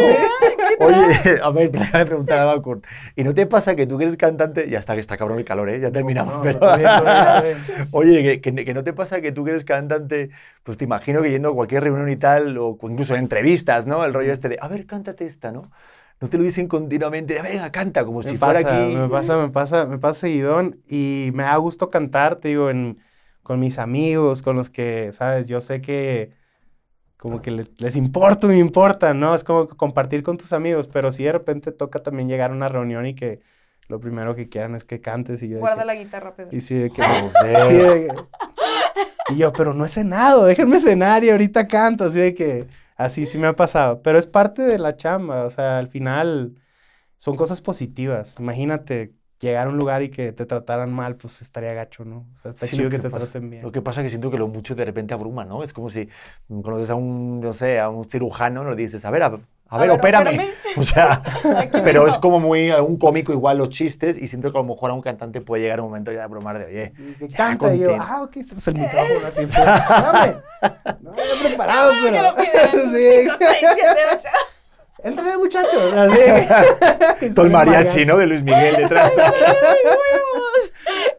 [0.79, 2.85] Oye, a ver, déjame preguntar algo, Kurt.
[3.15, 5.45] ¿Y no te pasa que tú que eres cantante, ya está, que está cabrón el
[5.45, 5.79] calor, ¿eh?
[5.79, 6.59] Ya terminamos, No, pero...
[6.59, 7.55] todavía- todavía-
[7.91, 10.29] Oye, que, que- que no te pasa que tú que eres cantante,
[10.63, 14.05] pues te imagino que yendo a cualquier reunión y tal, o incluso en entrevistas, ¿no?
[14.05, 15.63] El rollo este de, a ver, cántate esta, ¿no?
[16.21, 18.95] No te lo dicen continuamente, venga, canta, como si fuera aquí...
[18.95, 22.99] me pasa, me pasa, me pasa seguidón y me da gusto cantar, te digo, en,
[23.41, 26.31] con mis amigos, con los que, sabes, yo sé que
[27.17, 29.33] como que les, les importa, me importa, ¿no?
[29.35, 32.67] Es como compartir con tus amigos, pero si de repente toca también llegar a una
[32.67, 33.41] reunión y que
[33.87, 36.49] lo primero que quieran es que cantes y yo Guarda que- la guitarra, Pedro.
[36.55, 37.01] y sí, de que,
[37.67, 42.19] sí, de que- y yo, pero no he cenado, déjenme cenar y ahorita canto, así
[42.19, 42.67] de que
[43.05, 46.55] así sí me ha pasado, pero es parte de la chamba, o sea, al final
[47.17, 48.35] son cosas positivas.
[48.39, 52.27] Imagínate llegar a un lugar y que te trataran mal, pues estaría gacho, ¿no?
[52.33, 53.63] O sea, está Sí, chido que te pasa- traten bien.
[53.63, 55.63] Lo que pasa es que siento que lo mucho de repente abruma, ¿no?
[55.63, 56.09] Es como si
[56.47, 59.39] conoces a un, no sé, a un cirujano, no le dices, a ver, a,
[59.71, 60.51] a, ver, ver, opérame.
[60.77, 61.21] O sea,
[61.83, 64.91] pero es como muy algún cómico igual los chistes y siento que a lo mejor
[64.91, 67.97] a un cantante puede llegar un momento ya de bromar de, oye, sí, que yo,
[67.99, 68.79] ah, ok, este es el
[69.25, 69.47] así.
[71.01, 71.11] No,
[71.41, 72.35] preparado, pero.
[72.91, 73.27] sí.
[75.03, 75.77] Entra el muchacho.
[75.95, 77.33] Así.
[77.35, 78.17] Con mariachi, ¿no?
[78.17, 79.11] De Luis Miguel detrás.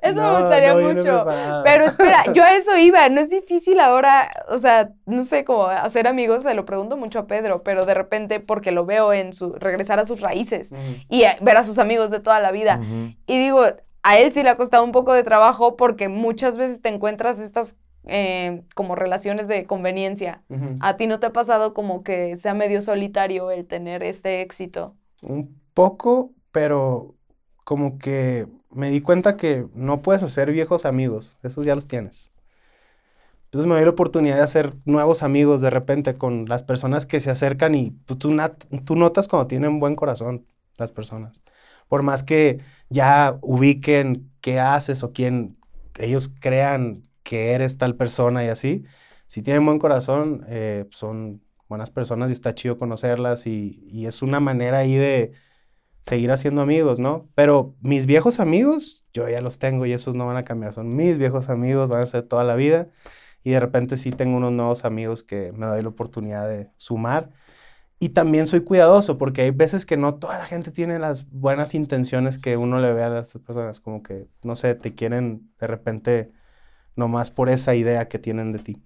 [0.02, 1.24] eso me gustaría mucho.
[1.64, 3.08] Pero espera, yo a eso iba.
[3.08, 7.20] No es difícil ahora, o sea, no sé cómo hacer amigos, se lo pregunto mucho
[7.20, 10.72] a Pedro, pero de repente porque lo veo en su regresar a sus raíces
[11.08, 12.80] y ver a sus amigos de toda la vida.
[13.26, 13.64] Y digo,
[14.02, 17.38] a él sí le ha costado un poco de trabajo porque muchas veces te encuentras
[17.38, 20.42] estas eh, como relaciones de conveniencia.
[20.80, 24.96] ¿A ti no te ha pasado como que sea medio solitario el tener este éxito?
[25.22, 27.14] Un poco, pero
[27.64, 32.32] como que me di cuenta que no puedes hacer viejos amigos, esos ya los tienes.
[33.44, 37.20] Entonces me doy la oportunidad de hacer nuevos amigos de repente con las personas que
[37.20, 38.34] se acercan y pues, tú,
[38.84, 40.46] tú notas cuando tienen buen corazón
[40.78, 41.42] las personas.
[41.86, 45.58] Por más que ya ubiquen qué haces o quién
[45.98, 47.02] ellos crean
[47.32, 48.84] que eres tal persona y así,
[49.26, 54.20] si tienen buen corazón, eh, son buenas personas y está chido conocerlas y, y es
[54.20, 55.32] una manera ahí de
[56.02, 57.30] seguir haciendo amigos, ¿no?
[57.34, 60.94] Pero mis viejos amigos, yo ya los tengo y esos no van a cambiar, son
[60.94, 62.88] mis viejos amigos, van a ser toda la vida
[63.42, 67.30] y de repente sí tengo unos nuevos amigos que me doy la oportunidad de sumar.
[67.98, 71.74] Y también soy cuidadoso porque hay veces que no toda la gente tiene las buenas
[71.74, 75.66] intenciones que uno le ve a las personas, como que, no sé, te quieren de
[75.66, 76.41] repente
[76.96, 78.82] nomás por esa idea que tienen de ti.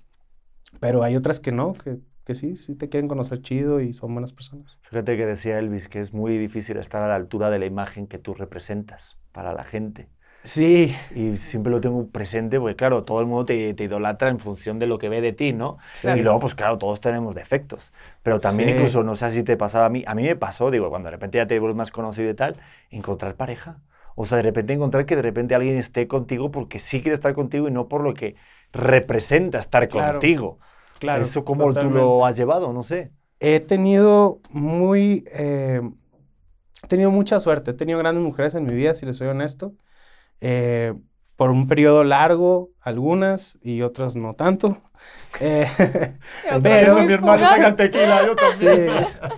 [0.81, 4.13] Pero hay otras que no, que, que sí, sí te quieren conocer chido y son
[4.13, 4.79] buenas personas.
[4.83, 8.07] Fíjate que decía Elvis que es muy difícil estar a la altura de la imagen
[8.07, 10.09] que tú representas para la gente.
[10.43, 10.95] Sí.
[11.15, 14.79] Y siempre lo tengo presente porque, claro, todo el mundo te, te idolatra en función
[14.79, 15.79] de lo que ve de ti, ¿no?
[15.93, 16.07] Sí.
[16.09, 17.93] Y luego, pues claro, todos tenemos defectos.
[18.23, 18.75] Pero también Sí.
[18.77, 21.13] incluso, no sé si te pasaba a mí, a mí me pasó, digo, cuando de
[21.13, 22.57] repente ya te vuelves más conocido y tal,
[22.91, 23.81] encontrar pareja.
[24.17, 27.35] O sea, de repente encontrar que de repente alguien esté contigo porque sí quiere estar
[27.35, 28.35] contigo y no por lo que
[28.73, 30.15] representa estar Claro.
[30.15, 30.59] contigo.
[30.99, 31.23] Claro.
[31.23, 31.99] Eso cómo tú totalmente.
[32.01, 33.13] lo has llevado, no sé.
[33.41, 35.25] He tenido muy.
[35.33, 35.81] eh,
[36.83, 37.73] he tenido mucha suerte.
[37.73, 39.75] He tenido grandes mujeres en mi vida, si les soy honesto.
[40.41, 40.95] Eh,
[41.37, 44.79] por un periodo largo, algunas y otras no tanto.
[45.39, 45.67] Eh,
[46.63, 47.77] pero muy fugaz.
[47.77, 48.67] tequila, yo sí,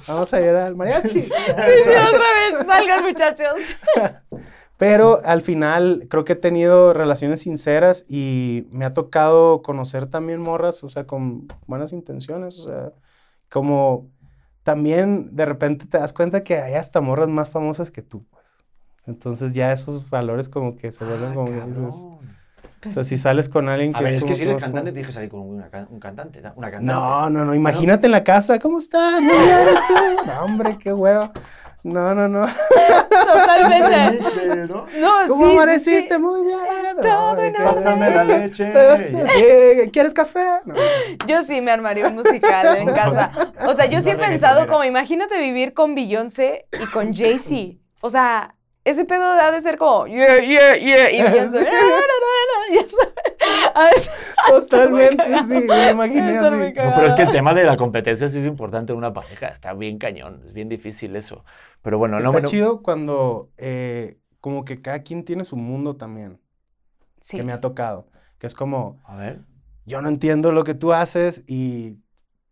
[0.06, 1.22] vamos a ir al mariachi.
[1.22, 2.28] Sí, sí, otra
[2.60, 3.58] vez, salgan muchachos.
[4.78, 10.40] Pero al final creo que he tenido relaciones sinceras y me ha tocado conocer también
[10.40, 12.92] morras, o sea, con buenas intenciones, o sea,
[13.50, 14.08] como
[14.62, 18.44] también de repente te das cuenta que hay hasta morras más famosas que tú, pues.
[19.06, 22.06] Entonces ya esos valores como que se vuelven como que dices,
[22.86, 24.92] o sea, si sales con alguien que A ver, es como que si eres cantante,
[24.92, 26.52] tienes que salir con una un cantante, ¿no?
[26.54, 26.86] una cantante.
[26.86, 29.20] No, no, no, imagínate en la casa, ¿cómo estás?
[29.20, 31.32] No, hombre, qué huevo.
[31.82, 32.46] No, no, no.
[33.10, 34.66] Totalmente.
[34.68, 34.84] ¿no?
[35.00, 36.14] No, ¿Cómo sí, amaneciste?
[36.14, 36.20] sí.
[36.20, 36.58] Muy bien.
[37.00, 38.72] Todo Pásame la leche.
[38.96, 40.60] Sí, ¿Quieres café?
[40.64, 40.74] No.
[41.26, 43.30] Yo sí me armaría un musical en casa.
[43.66, 47.78] O sea, yo sí he pensado como, imagínate vivir con Beyoncé y con Jay-Z.
[48.00, 48.54] O sea,
[48.88, 52.74] ese pedo ha de ser como, yeah, yeah, yeah, y Beyoncé, "Na, na, na, na",
[52.74, 53.14] ya sabes.
[53.74, 56.56] A veces- Totalmente, sí, me imaginé Está así.
[56.74, 59.48] No, pero es que el tema de la competencia sí es importante en una pareja.
[59.48, 61.44] Está bien cañón, es bien difícil eso.
[61.82, 66.40] Pero bueno, no Está chido cuando eh, como que cada quien tiene su mundo también,
[67.20, 67.36] Sí.
[67.36, 68.06] que me ha tocado.
[68.38, 69.40] Que es como, A ver.
[69.84, 71.98] yo no entiendo lo que tú haces y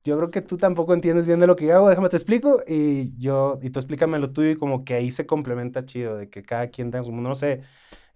[0.07, 2.63] yo creo que tú tampoco entiendes bien de lo que yo hago, déjame te explico
[2.67, 6.31] y yo, y tú explícame lo tuyo y como que ahí se complementa chido, de
[6.31, 7.61] que cada quien tenga su mundo, no sé,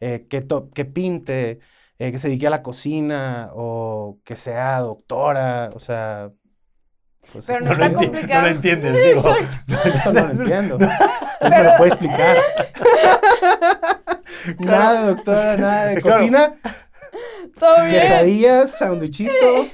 [0.01, 1.59] eh, que, to- que pinte,
[1.99, 6.31] eh, que se dedique a la cocina o que sea doctora, o sea...
[7.33, 8.11] Pues Pero no está está chido.
[8.13, 8.47] complicado.
[8.49, 9.35] entiendes, digo.
[9.95, 10.75] Eso no lo entiendo.
[10.81, 10.99] Entonces
[11.43, 12.37] me Pero- lo puede explicar.
[14.59, 16.55] nada, doctora, nada de cocina,
[17.59, 17.91] Todo bien.
[18.01, 19.67] quesadillas, sanduichito.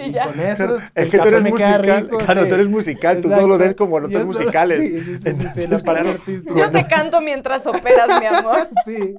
[0.00, 0.26] Y Y ya.
[0.26, 2.02] con eso, Es el que tú eres me queda musical.
[2.04, 2.18] rico.
[2.18, 2.48] claro, sí.
[2.48, 3.48] tú eres musical, tú Exacto.
[3.48, 4.78] lo ves como notas musicales.
[4.78, 6.18] Sí, sí, sí, sí, sí, sí, la Entonces, parte claro.
[6.18, 6.54] artística.
[6.54, 8.68] Yo te canto mientras operas, mi amor.
[8.84, 9.14] Sí.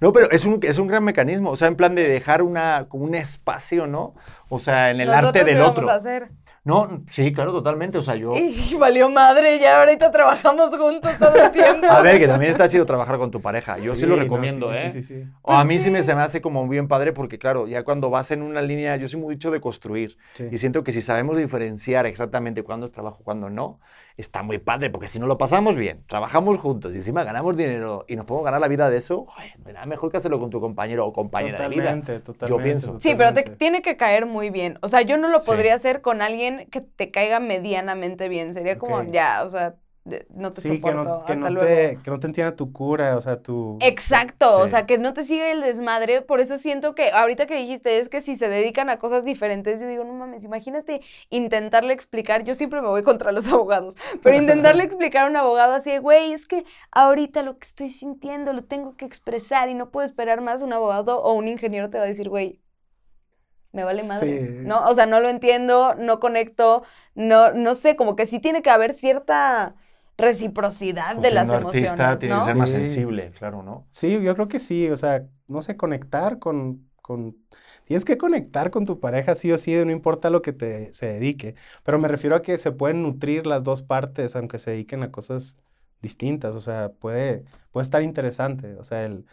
[0.00, 2.86] No, pero es un, es un gran mecanismo, o sea, en plan de dejar una,
[2.88, 4.14] como un espacio, ¿no?
[4.48, 5.88] O sea, en el Nosotros arte del otro.
[5.90, 6.28] a hacer.
[6.64, 8.36] No, sí, claro, totalmente, o sea, yo...
[8.36, 11.88] Y valió madre, ya ahorita trabajamos juntos todo el tiempo.
[11.90, 14.76] A ver, que también está chido trabajar con tu pareja, yo sí, lo recomiendo, sí,
[14.76, 14.90] ¿eh?
[14.92, 15.30] Sí, sí, sí.
[15.42, 18.10] O a mí sí me, se me hace como bien padre porque, claro, ya cuando
[18.10, 20.16] vas en una línea, yo soy muy dicho de construir.
[20.34, 20.48] Sí.
[20.52, 23.80] Y siento que si sabemos diferenciar exactamente cuándo es trabajo, cuándo no,
[24.16, 28.04] está muy padre, porque si no lo pasamos bien, trabajamos juntos y encima ganamos dinero
[28.08, 30.60] y nos podemos ganar la vida de eso, joder, nada mejor que hacerlo con tu
[30.60, 31.82] compañero o compañera de vida.
[31.94, 32.62] Totalmente, totalmente.
[32.64, 33.00] pienso.
[33.00, 33.56] Sí, pero te totalmente.
[33.58, 34.78] tiene que caer muy bien.
[34.82, 35.46] O sea, yo no lo Sí.
[35.46, 38.54] podría hacer con alguien que te caiga medianamente bien.
[38.54, 39.74] Sería como, ya, o sea,
[40.04, 41.66] no te Sí, que no, que, hasta no luego.
[41.66, 43.78] te, que no te entienda tu cura, o sea, tu...
[43.80, 46.22] Exacto, o sea, que no te siga el desmadre.
[46.22, 49.80] Por eso siento que ahorita que dijiste es que si se dedican a cosas diferentes,
[49.80, 52.42] yo digo, no mames, imagínate intentarle explicar.
[52.42, 56.32] Yo siempre me voy contra los abogados, pero intentarle explicar a un abogado así, güey,
[56.32, 60.40] es que ahorita lo que estoy sintiendo lo tengo que expresar y no puedo esperar
[60.40, 60.62] más.
[60.62, 62.60] Un abogado o un ingeniero te va a decir, güey,
[63.72, 64.46] me vale madre.
[64.46, 64.66] Sí.
[64.66, 64.84] ¿No?
[64.88, 66.82] O sea, no lo entiendo, no conecto,
[67.14, 69.74] no, no sé, como que sí tiene que haber cierta
[70.18, 72.44] reciprocidad Pues de las artista emociones, tiene que ¿no?
[72.44, 72.72] ser más Sí.
[72.72, 73.86] sensible, claro, ¿no?
[73.90, 77.36] Sí, yo creo que sí, o sea, no sé, conectar con, con...
[77.84, 81.06] Tienes que conectar con tu pareja sí o sí, no importa lo que te se
[81.14, 85.02] dedique, pero me refiero a que se pueden nutrir las dos partes, aunque se dediquen
[85.02, 85.58] a cosas
[86.00, 89.26] distintas, o sea, puede, puede estar interesante, o sea, el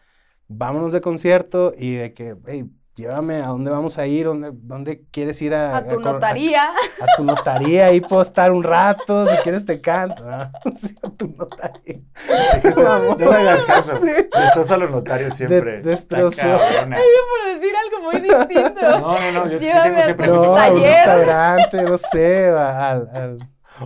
[0.47, 2.69] vámonos de concierto y de que, hey,
[2.99, 5.77] llévame a dónde vamos a ir, dónde, dónde quieres ir a...
[5.77, 6.63] A tu a- notaría.
[6.65, 10.23] A, tu notaría, ahí puedo estar un rato, si quieres te canto.
[10.27, 11.99] Ah, sí, a tu notaría.
[12.63, 13.99] No le hagas caso.
[14.01, 14.07] Sí.
[14.07, 15.81] Destroza a los notarios siempre.
[15.81, 15.97] De-
[16.35, 16.97] cabrona.
[16.97, 18.99] por decir algo muy distinto.
[18.99, 20.93] No, no, no, yo sí tengo siempre No, a un taller.
[20.93, 23.37] restaurante, no sé, al, al-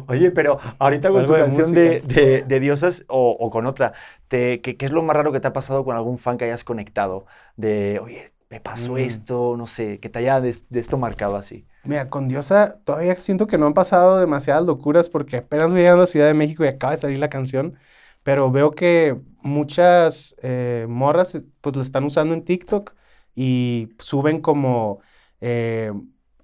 [0.08, 3.94] Oye, pero ahorita con tu canción de- de Diosas o, o con otra,
[4.28, 6.46] te, ¿qué, qué es lo más raro que te ha pasado con algún fan que
[6.46, 7.28] hayas conectado?
[7.58, 8.98] De, oye, me pasó Mm.
[9.00, 11.66] esto, no sé, que te haya de, de esto marcado así.
[11.84, 16.06] Mira, con Diosa todavía siento que no han pasado demasiadas locuras porque apenas voy a
[16.06, 17.74] Ciudad de México y acaba de salir la canción,
[18.22, 22.94] pero veo que muchas eh, morras eh, pues la están usando en TikTok
[23.34, 25.00] y suben como
[25.42, 25.92] eh,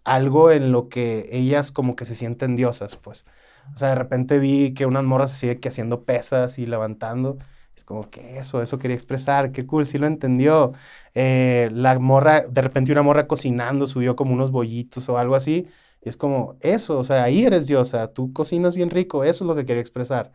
[0.03, 3.24] algo en lo que ellas como que se sienten diosas, pues.
[3.72, 7.38] O sea, de repente vi que unas morras así de que haciendo pesas y levantando.
[7.80, 10.74] Es como que eso, eso quería expresar, qué cool, sí lo entendió.
[11.16, 15.68] Eh, la morra, de repente una morra cocinando subió como unos bollitos o algo así.
[16.04, 19.48] Y es como eso, o sea, ahí eres diosa, tú cocinas bien rico, eso es
[19.48, 20.32] lo que quería expresar.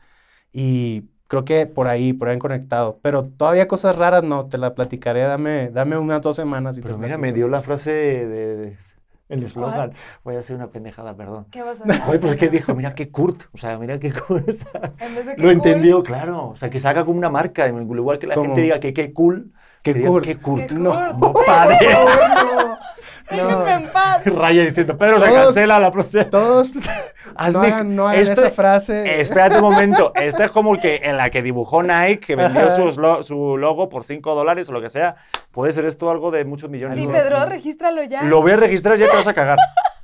[0.53, 3.01] Y creo que por ahí, por ahí han conectado.
[3.03, 6.79] Pero todavía cosas raras no, te la platicaré, dame, dame unas dos semanas.
[6.79, 7.35] Y Pero te mira, me platico.
[7.35, 8.79] dio la frase de, de-
[9.29, 9.93] el eslogan.
[10.23, 11.47] Voy a hacer una pendejada, perdón.
[11.51, 12.03] ¿Qué vas a hacer?
[12.09, 14.49] Oye, pues que dijo, mira qué Kurt, o sea, mira qué Kurt.
[14.49, 16.49] o sea, En vez de que lo cool, entendió, claro.
[16.51, 18.47] O sea, que saca como una marca, igual que la ¿Cómo?
[18.47, 19.53] gente diga que qué cool.
[19.83, 20.25] Qué Kurt.
[20.25, 20.67] Qué Kurt.
[20.67, 21.17] Qué No, Kurt.
[21.19, 21.79] No, padre.
[23.31, 24.25] Déjenme en paz.
[24.27, 26.25] Raya diciendo, Pedro se Todos- cancela la próxima.
[26.31, 26.73] Todos
[27.37, 29.21] Hazme- no hagan, no hagan esto- esa frase.
[29.21, 30.13] Espérate un momento.
[30.17, 33.89] Esta es como que en la que dibujó Nike, que vendió sus lo- su logo
[33.89, 35.17] por 5 dólares o lo que sea.
[35.51, 36.99] Puede ser esto algo de muchos millones.
[36.99, 37.09] Sí.
[37.11, 38.23] Pedro, regístralo ya.
[38.23, 39.59] Lo voy a registrar, ya te vas a cagar.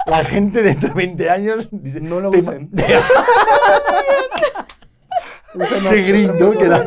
[0.07, 2.71] La gente dentro de 20 años dice, No lo "Te usen".
[5.91, 6.81] Qué gringo que da.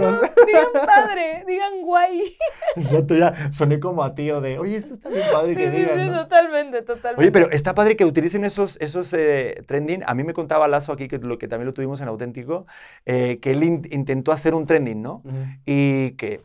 [0.45, 2.33] Digan padre, digan guay.
[2.75, 5.75] Exacto, ya soné como a tío de, oye, esto está bien padre Sí, que sí,
[5.77, 6.21] digan, sí, ¿no?".
[6.23, 7.21] totalmente, totalmente.
[7.21, 10.03] Oye, pero está padre que utilicen esos, esos eh, trending.
[10.07, 12.65] A mí me contaba Lazo aquí, que, lo, que también lo tuvimos en Auténtico,
[13.05, 15.21] eh, que él in- intentó hacer un trending, ¿no?
[15.65, 16.41] Y que,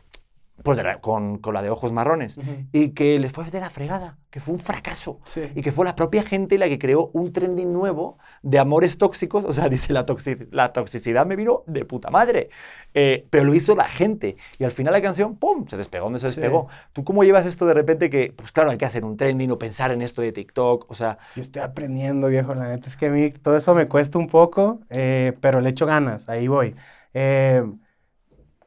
[0.63, 2.51] pues de la- con, con la de ojos marrones, ujú.
[2.71, 5.19] y que le fue de la fregada, que fue un fracaso.
[5.23, 5.41] Sí.
[5.55, 9.45] Y que fue la propia gente la que creó un trending nuevo de amores tóxicos.
[9.45, 10.05] O sea, dice, la,
[10.51, 12.49] la toxicidad me vino de puta madre.
[12.93, 14.35] Eh, pero lo hizo la gente.
[14.57, 16.35] Y al final la canción, ¡pum!, se despegó donde se Sí.
[16.41, 16.67] despegó.
[16.93, 19.59] ¿Tú cómo llevas esto de repente que, pues claro, hay que hacer un trending o
[19.59, 20.89] pensar en esto de TikTok?
[20.89, 23.87] O sea, Yo estoy aprendiendo, viejo, la neta es que a mí todo eso me
[23.87, 26.75] cuesta un poco, eh, pero le echo ganas, ahí voy.
[27.13, 27.63] Eh,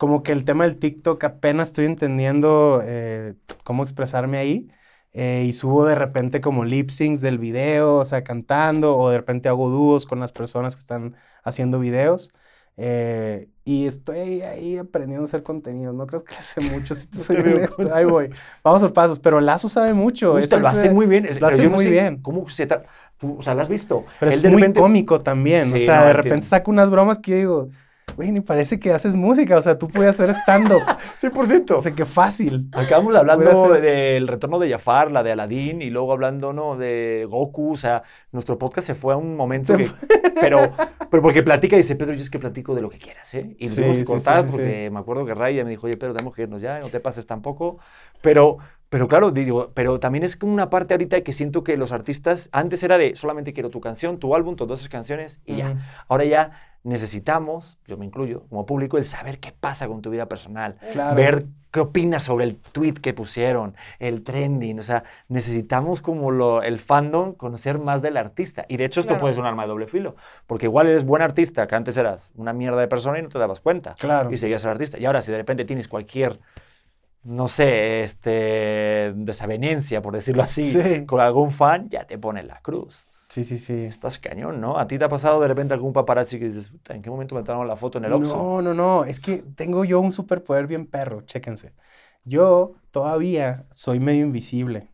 [0.02, 4.68] como que el tema del TikTok apenas estoy entendiendo eh, cómo expresarme ahí
[5.12, 9.18] eh, y subo de repente como lip syncs del video, o sea, cantando, o de
[9.18, 12.30] repente hago dúos con las personas que están haciendo videos.
[12.76, 15.92] eh, y estoy ahí aprendiendo a hacer contenido.
[15.92, 17.94] No crees que hace mucho, si te soy honesto.
[17.94, 18.30] Ahí voy.
[18.64, 19.20] Vamos por pasos.
[19.20, 20.32] Pero Lazo sabe mucho.
[20.32, 21.28] puta, ese lo hace eh, muy bien.
[21.38, 22.20] lo hace yo no muy sé bien.
[22.22, 22.66] ¿Cómo se
[23.18, 24.04] tú, O sea, ¿lo has visto?
[24.18, 25.72] Pero Él es de muy repente- cómico también.
[25.72, 27.68] o Sí, sea, no, de repente saca unas bromas que digo,
[28.16, 29.56] güey, ni parece que haces música.
[29.58, 30.82] O sea, tú puedes hacer stand-up.
[31.20, 31.70] 100%.
[31.76, 32.68] o sea, qué fácil.
[32.72, 36.76] Acabamos hablando ser- del retorno de Jafar, la de Aladdin, y luego hablando ¿no?
[36.76, 37.72] de Goku.
[37.72, 38.02] O sea,
[38.32, 39.86] nuestro podcast se fue a un momento que.
[40.42, 40.72] Pero,
[41.08, 43.54] pero porque platica y dice, Pedro, yo es que platico de lo que quieras, ¿eh?
[43.60, 44.56] Y Sí, sí, cortar sí, sí.
[44.56, 46.98] porque me acuerdo que Raya me dijo, oye, Pedro, tenemos que irnos ya, no te
[46.98, 47.78] pases tampoco.
[48.20, 48.56] Pero.
[48.92, 52.50] Pero claro, digo, pero también es como una parte ahorita que siento que los artistas,
[52.52, 55.78] antes era de solamente quiero tu canción, tu álbum, tus dos canciones y ya.
[56.08, 56.50] Ahora ya
[56.84, 61.16] necesitamos, yo me incluyo, como público, el saber qué pasa con tu vida personal Claro.
[61.16, 66.62] ver qué opinas sobre el tweet que pusieron, el trending, o sea, necesitamos como lo,
[66.62, 68.66] el fandom conocer más del artista.
[68.68, 69.20] Y de hecho esto Claro.
[69.22, 70.16] puede ser un arma de doble filo,
[70.46, 73.38] porque igual eres buen artista, que antes eras una mierda de persona y no te
[73.38, 73.94] dabas cuenta.
[73.98, 74.30] Claro.
[74.30, 74.98] Y seguías al artista.
[74.98, 76.40] Y ahora si de repente tienes cualquier,
[77.24, 81.06] no sé, este, desavenencia, por decirlo así, Sí.
[81.06, 83.04] con algún fan, ya te pone la cruz.
[83.28, 83.84] Sí, sí, sí.
[83.84, 84.78] Estás cañón, ¿no?
[84.78, 87.34] ¿A ti te ha pasado de repente algún paparazzi que dices, "Puta, ¿en qué momento
[87.34, 88.36] me tomaron la foto en el Oxxo?
[88.36, 89.04] No, no, no.
[89.04, 91.22] Es que tengo yo un superpoder bien perro.
[91.22, 91.72] Chéquense.
[92.24, 94.90] Yo todavía soy medio invisible.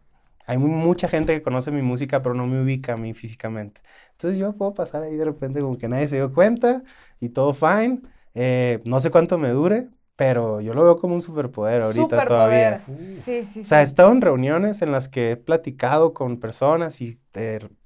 [0.46, 3.80] Hay mu- mucha gente que conoce mi música, pero no me ubica a mí físicamente.
[4.12, 6.82] Entonces yo puedo pasar ahí de repente como que nadie se dio cuenta
[7.20, 8.02] y todo fine.
[8.34, 9.88] Eh, no sé cuánto me dure,
[10.18, 12.82] pero yo lo veo como un superpoder ahorita todavía.
[13.22, 17.00] Sí, sí, O sea, he estado en reuniones en las que he platicado con personas
[17.00, 17.20] y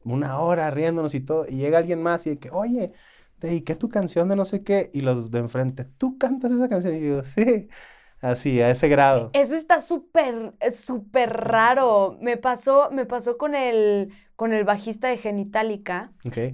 [0.02, 2.94] una hora riéndonos y todo, y llega alguien más y de que, oye,
[3.38, 6.70] te dediqué tu canción de no sé qué, y los de enfrente, ¿tú cantas esa
[6.70, 6.94] canción?
[6.94, 7.68] Y yo digo, sí,
[8.22, 9.28] así, a ese grado.
[9.34, 12.16] Eso está súper, súper raro.
[12.22, 16.12] Me pasó, me pasó con el, con el bajista de Genitalica.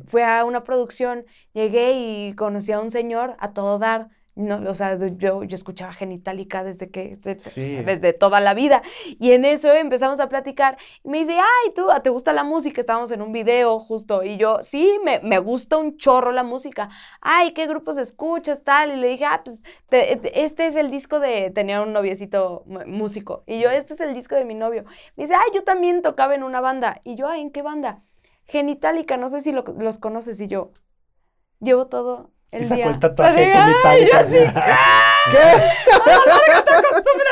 [0.08, 4.08] Fue a una producción, llegué y conocí a un señor a todo dar.
[4.38, 7.82] No, o sea, yo, yo escuchaba Genitalica desde que, de- o sea, Sí.
[7.82, 8.82] desde toda la vida.
[9.18, 10.78] Y en eso empezamos a platicar.
[11.02, 12.80] Y me dice, ay, ¿tú te gusta la música?
[12.80, 14.22] Estábamos en un video justo.
[14.22, 16.88] Y yo, sí, me, me gusta un chorro la música.
[17.20, 18.62] Ay, ¿qué grupos escuchas?
[18.62, 18.92] Tal.
[18.92, 22.62] Y le dije, ah, pues te- te- este es el disco de, tenía un noviecito
[22.86, 23.42] músico.
[23.44, 24.84] Y yo, este es el disco de mi novio.
[25.16, 27.00] Me dice, ay, yo también tocaba en una banda.
[27.02, 28.04] Y yo, ay, ¿en qué banda?
[28.46, 30.40] Genitalica, no sé si lo- los conoces.
[30.40, 30.70] Y yo,
[31.60, 32.86] llevo todo el Y sacó día.
[32.88, 33.52] el tatuaje
[34.12, 34.36] así.
[35.30, 35.62] ¿Qué?
[36.46, 37.27] ¿Qué te acostumbras?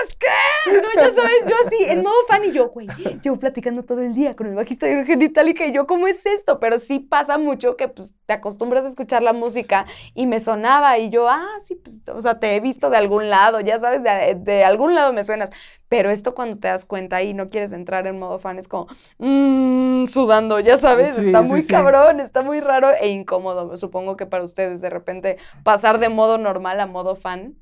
[0.65, 0.73] ¿Qué?
[0.83, 2.89] No, ya sabes, yo así, en modo fan y yo, güey,
[3.23, 6.59] llevo platicando todo el día con el bajista de Genitalica y yo, ¿cómo es esto?
[6.59, 10.99] Pero sí pasa mucho que pues te acostumbras a escuchar la música y me sonaba
[10.99, 14.03] y yo, ah, sí, pues, o sea, te he visto de algún lado, ya sabes,
[14.03, 15.51] de, de algún lado me suenas.
[15.89, 18.89] Pero esto cuando te das cuenta y no quieres entrar en modo fan es como,
[19.19, 21.69] mmm, sudando, ya sabes, Sí, está sí, muy sí.
[21.69, 23.77] cabrón, está muy raro e incómodo.
[23.77, 27.55] Supongo que para ustedes de repente pasar de modo normal a modo fan.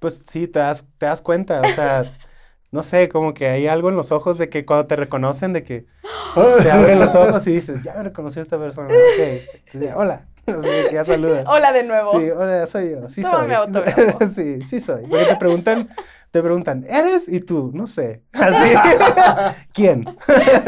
[0.00, 2.12] Pues sí, te das, te das cuenta, o sea,
[2.72, 5.62] no sé, como que hay algo en los ojos de que cuando te reconocen, de
[5.62, 5.86] que
[6.60, 10.26] se abren los ojos y dices, ya me reconoció esta persona, ok, Entonces, ya, hola,
[10.58, 11.44] así que ya saludas.
[11.48, 12.18] Hola de nuevo.
[12.18, 13.54] Sí, hola, soy yo, sí Toma mi soy.
[13.54, 14.26] autógrafo.
[14.28, 15.06] sí, sí soy.
[15.06, 15.88] Porque te preguntan,
[16.30, 17.28] te preguntan, ¿eres?
[17.28, 18.22] Y tú, no sé.
[18.32, 18.72] Así,
[19.72, 20.04] ¿quién?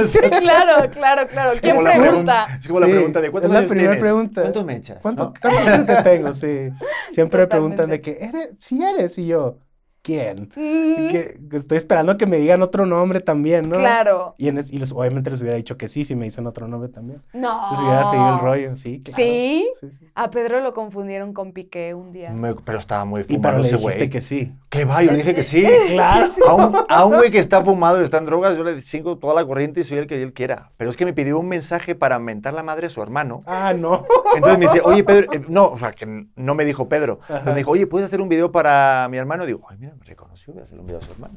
[0.08, 1.52] Sí, claro, claro, claro.
[1.60, 2.46] ¿Quién la pregunta?
[2.60, 4.02] Es como la pregunta de ¿cuántos es la años primera tienes?
[4.02, 4.40] pregunta.
[4.42, 4.98] ¿Cuánto me echas?
[5.00, 5.32] ¿Cuánto, ¿No?
[5.40, 6.32] cuánto te tengo?
[6.32, 6.68] Sí.
[7.10, 8.32] Siempre me preguntan de Totalmente.
[8.32, 8.58] que, ¿eres?
[8.58, 9.18] Sí eres.
[9.18, 9.58] Y yo,
[10.03, 10.50] ¿quién?
[10.57, 13.76] Mm, Que, que estoy esperando que me digan otro nombre también, ¿no?
[13.78, 14.34] Claro.
[14.38, 16.66] Y, en es- y les- obviamente les hubiera dicho que sí si me dicen otro
[16.68, 17.22] nombre también.
[17.32, 17.70] No.
[17.70, 19.16] Les hubiera seguido el rollo, sí, claro.
[19.16, 19.68] ¿Sí?
[19.80, 20.07] Sí, sí.
[20.14, 22.30] A Pedro lo confundieron con Piqué un día.
[22.30, 24.11] Me- pero estaba muy Y fumado pero le ese dijiste güey.
[24.11, 24.53] que sí.
[24.68, 25.03] ¿Qué va?
[25.03, 25.64] Yo le dije que sí.
[25.92, 26.26] Claro.
[26.48, 29.18] A un, a un güey que está fumado y está en drogas, yo le sigo
[29.18, 30.72] toda la corriente y soy el que él quiera.
[30.76, 33.42] Pero es que me pidió un mensaje para mentar la madre a su hermano.
[33.46, 34.05] Ah, no.
[34.34, 37.20] Entonces me dice, oye, Pedro, eh, no, o sea, que no me dijo Pedro.
[37.28, 37.50] Pero Ajá.
[37.50, 39.44] me dijo, oye, ¿puedes hacer un video para mi hermano?
[39.46, 41.34] Digo, ay, mira, me reconoció, voy a hacer un video a su hermano.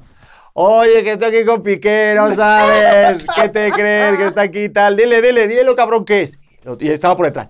[0.54, 4.70] Oye, que estoy aquí con Piqué, no sabes, ¿qué te crees que está aquí y
[4.70, 4.96] tal?
[4.96, 6.34] Dile, dile, dile lo cabrón que es.
[6.80, 7.50] Y estaba por detrás.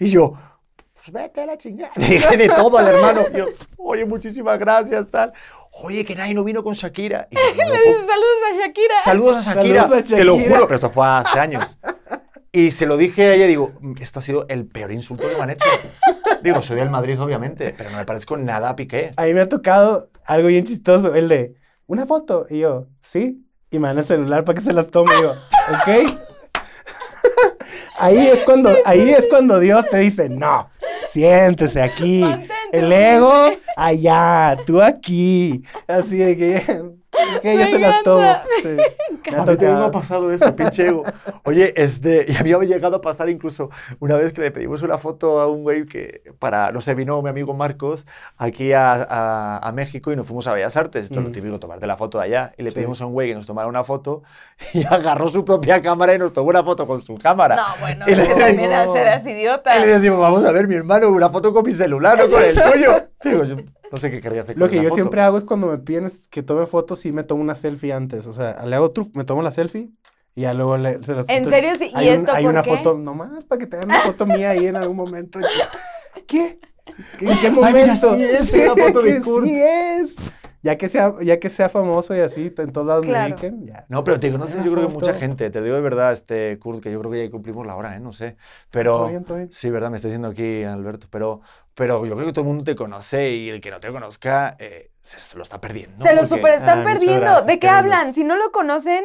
[0.00, 0.34] Y yo,
[0.94, 1.92] pues vete a la chingada.
[1.96, 3.22] Dije de todo al hermano.
[3.34, 3.46] Yo,
[3.78, 5.32] oye, muchísimas gracias, tal.
[5.84, 7.28] Oye, que nadie no vino con Shakira.
[7.30, 8.94] Y yo, "No Le dice saludos a Shakira.
[9.04, 9.82] Saludos a Shakira.
[9.84, 10.54] Saludos a Te lo Shakira.
[10.56, 11.78] juro, pero esto fue hace años.
[12.54, 15.42] Y se lo dije a ella, digo, esto ha sido el peor insulto que me
[15.42, 15.64] han hecho.
[16.42, 19.12] Digo, soy del Madrid, obviamente, pero no me parezco nada a Piqué.
[19.16, 21.54] A mí me ha tocado algo bien chistoso, el de,
[21.86, 22.46] ¿una foto?
[22.50, 23.46] Y yo, ¿sí?
[23.70, 25.12] Y me dan el celular para que se las tome.
[25.18, 26.12] Y yo, ¿ok?
[27.98, 30.68] ahí, es cuando, ahí es cuando Dios te dice, no,
[31.04, 32.20] siéntese aquí.
[32.20, 33.14] Mantente El humilde".
[33.14, 35.62] ego, allá, tú aquí.
[35.86, 36.82] Así de que,
[37.42, 38.34] que yo se las tomo.
[38.62, 38.76] Sí.
[39.30, 39.42] Me ha
[39.82, 41.04] A ha pasado eso, pinche ego.
[41.44, 43.70] Oye, este, y a mí me ha llegado a pasar incluso
[44.00, 47.20] una vez que le pedimos una foto a un güey que, para, no sé, vino
[47.22, 48.06] mi amigo Marcos
[48.36, 51.04] aquí a, a- a México y nos fuimos a Bellas Artes.
[51.04, 51.32] Esto es lo Mm.
[51.32, 52.52] típico, tomarte la foto de allá.
[52.58, 52.76] Y le Sí.
[52.76, 54.22] pedimos a un güey que nos tomara una foto
[54.72, 57.56] y agarró su propia cámara y nos tomó una foto con su cámara.
[57.56, 59.76] No, bueno, Y es le también serás idiota.
[59.76, 62.42] Y le decimos, vamos a ver, mi hermano, una foto con mi celular, no con
[62.42, 62.94] el tuyo.
[63.24, 63.56] Digo, yo
[63.92, 64.94] no sé qué querría hacer Lo con que yo foto.
[64.94, 67.92] siempre hago es cuando me piden es que tome fotos, sí me tomo una selfie
[67.92, 68.26] antes.
[68.26, 69.90] O sea, le hago truco, me tomo la selfie
[70.34, 71.74] y ya luego le, se las ¿En entonces, serio?
[71.78, 72.76] Sí, ¿y hay un- esto hay por una qué?
[72.76, 75.38] foto nomás para que te hagan una foto mía ahí en algún momento.
[76.26, 76.58] ¿Qué?
[77.18, 78.16] ¿Qué- ¿En qué mira, momento?
[78.16, 79.44] sí es, una foto de Kurt.
[79.44, 80.16] sí es.
[80.64, 83.28] Ya que sea, ya que sea famoso y así, en todos lados Claro.
[83.30, 83.84] me ubiquen, ya.
[83.88, 85.50] No, pero te conoces yo creo que mucha gente.
[85.50, 88.00] Te digo de verdad, este, Kurt, que yo creo que ya cumplimos la hora, ¿eh?
[88.00, 88.36] No sé.
[88.70, 88.92] Pero...
[88.92, 89.48] Todo bien, todo bien.
[89.52, 91.08] Sí, verdad, me está diciendo aquí Alberto.
[91.10, 91.40] Pero,
[91.74, 94.56] pero yo creo que todo el mundo te conoce y el que no te conozca
[94.58, 96.02] eh, se, se lo está perdiendo.
[96.02, 97.20] Se lo super están Ah, perdiendo.
[97.20, 97.78] gracias, ¿De qué queridos.
[97.78, 98.14] hablan?
[98.14, 99.04] Si no lo conocen,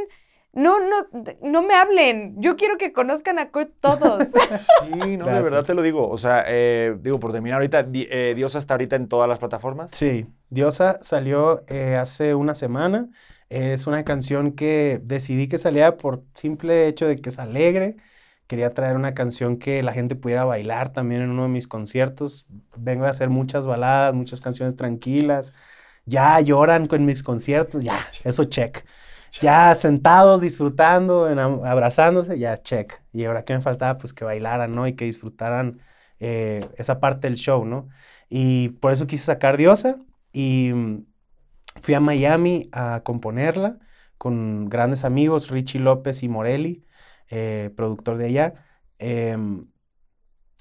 [0.54, 1.08] no, no,
[1.44, 2.36] no me hablen.
[2.42, 4.30] Yo quiero que conozcan a Kurt todos.
[4.84, 6.10] Sí, no, de verdad te lo digo.
[6.10, 9.40] O sea, eh, digo, por terminar ahorita, di- eh, Dios está ahorita en todas las
[9.40, 9.92] plataformas.
[9.92, 13.08] Sí, Diosa salió eh, hace una semana.
[13.50, 17.96] Es una canción que decidí que saliera por simple hecho de que es alegre.
[18.48, 22.46] Quería traer una canción que la gente pudiera bailar también en uno de mis conciertos.
[22.78, 25.54] Vengo a hacer muchas baladas, muchas canciones tranquilas.
[26.06, 28.86] Ya lloran con mis conciertos, ya, eso check.
[29.42, 33.02] Ya sentados, disfrutando, enam- abrazándose, ya check.
[33.14, 34.88] Y ahora que me faltaba, pues que bailaran, ¿no?
[34.88, 35.82] Y que disfrutaran
[36.20, 37.90] eh, esa parte del show, ¿no?
[38.30, 39.98] Y por eso quise sacar Diosa
[40.34, 41.06] y mm,
[41.82, 43.80] fui a Miami a componerla
[44.18, 46.86] con grandes amigos, Richie López y Morelli,
[47.30, 48.54] eh, productor de allá.
[49.00, 49.66] em,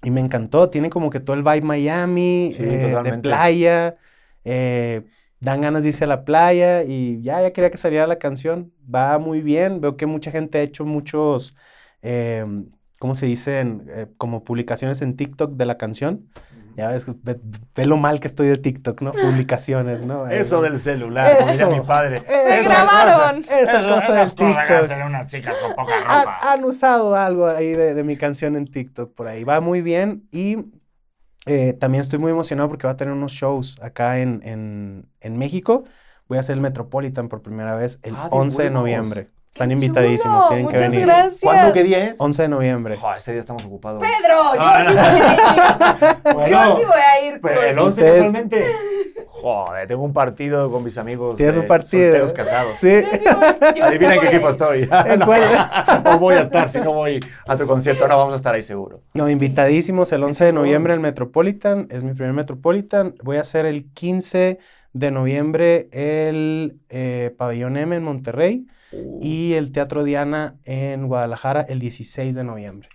[0.02, 3.96] y me encantó, tiene como que todo el vibe Miami, Sí, eh, de playa,
[4.44, 5.06] eh,
[5.40, 8.72] dan ganas de irse a la playa y ya, ya quería que saliera la canción.
[8.92, 11.56] Va muy bien, veo que mucha gente ha hecho muchos,
[12.02, 13.86] em, ¿cómo se dicen?
[13.88, 16.28] Eh, como publicaciones en TikTok de la canción.
[16.76, 17.40] Ya ves, que ve,
[17.74, 19.12] ve lo mal que estoy de TikTok, ¿no?
[19.12, 20.26] Publicaciones, ¿no?
[20.28, 21.70] Eso Eh, del celular, como diría Eso.
[21.70, 22.22] mi padre.
[22.26, 22.68] ¡Se Eso.
[22.68, 23.38] grabaron!
[23.38, 25.06] Esa Eso- cosa del TikTok.
[25.06, 26.52] unas chicas con poca Han, ropa.
[26.52, 29.42] han usado algo ahí de, de mi canción en TikTok por ahí.
[29.44, 30.66] Va muy bien y
[31.46, 35.38] eh, también estoy muy emocionado porque va a tener unos shows acá en, en, en
[35.38, 35.84] México.
[36.28, 39.30] Voy a hacer el Metropolitan por primera vez el Ah, de 11 de noviembre.
[39.56, 40.48] Están ¡Qué invitadísimos, chulo!
[40.48, 41.06] tienen que Muchas venir.
[41.06, 41.40] gracias.
[41.40, 42.20] ¿Cuándo qué día es?
[42.20, 42.96] 11 de noviembre.
[42.98, 44.02] Jo, este día estamos ocupados.
[44.02, 44.54] ¡Pedro!
[44.54, 47.40] Yo, Ah, sí, Bueno, yo sí voy a ir.
[47.40, 47.84] Pero el Kurt.
[47.86, 48.66] 11 Ustedes- casualmente.
[49.28, 51.36] Joder, tengo un partido con mis amigos.
[51.38, 52.02] Tienes un eh, partido.
[52.04, 52.74] solteros casados.
[52.74, 52.88] Sí.
[52.90, 54.50] Voy- Adivina en voy qué a equipo ir.
[54.50, 54.88] estoy.
[55.10, 55.40] ¿En No, cuál?
[56.04, 58.06] no voy a estar si no voy a tu concierto.
[58.08, 59.00] No, vamos a estar ahí seguro.
[59.14, 61.86] No, invitadísimos el 11 de noviembre al Metropolitan.
[61.90, 63.14] Es mi primer Metropolitan.
[63.22, 64.58] Voy a hacer el 15
[64.92, 68.66] de noviembre el eh, Pabellón M en Monterrey
[69.20, 72.88] y el Teatro Diana en Guadalajara el 16 de noviembre.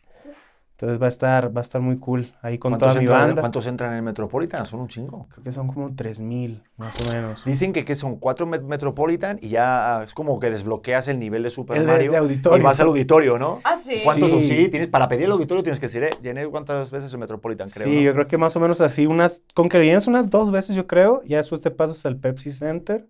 [0.71, 3.39] Entonces va a estar, va a estar muy cool ahí con ¿Cuántos toda mi banda.
[3.39, 4.65] ¿Cuántos entran en el Metropolitan?
[4.65, 5.27] Son un chingo.
[5.29, 7.45] Creo que son como 3000, más o menos.
[7.45, 11.19] Dicen que, que son cuatro Met- Metropolitan y ya ah, es como que desbloqueas el
[11.19, 12.59] nivel de Super El de- Mario de auditorio.
[12.59, 13.59] y vas al auditorio, ¿no?
[13.63, 14.01] Ah, sí.
[14.03, 14.31] ¿Cuántos?
[14.31, 14.41] Sí.
[14.47, 14.67] Sí.
[14.69, 17.85] tienes, para pedir el auditorio tienes que decir, eh, llené cuántas veces el Metropolitan, creo.
[17.85, 18.01] sí, ¿no?
[18.01, 20.87] yo creo que más o menos así, unas, con que vienes unas dos veces, yo
[20.87, 23.07] creo, ya después te pasas al Pepsi Center,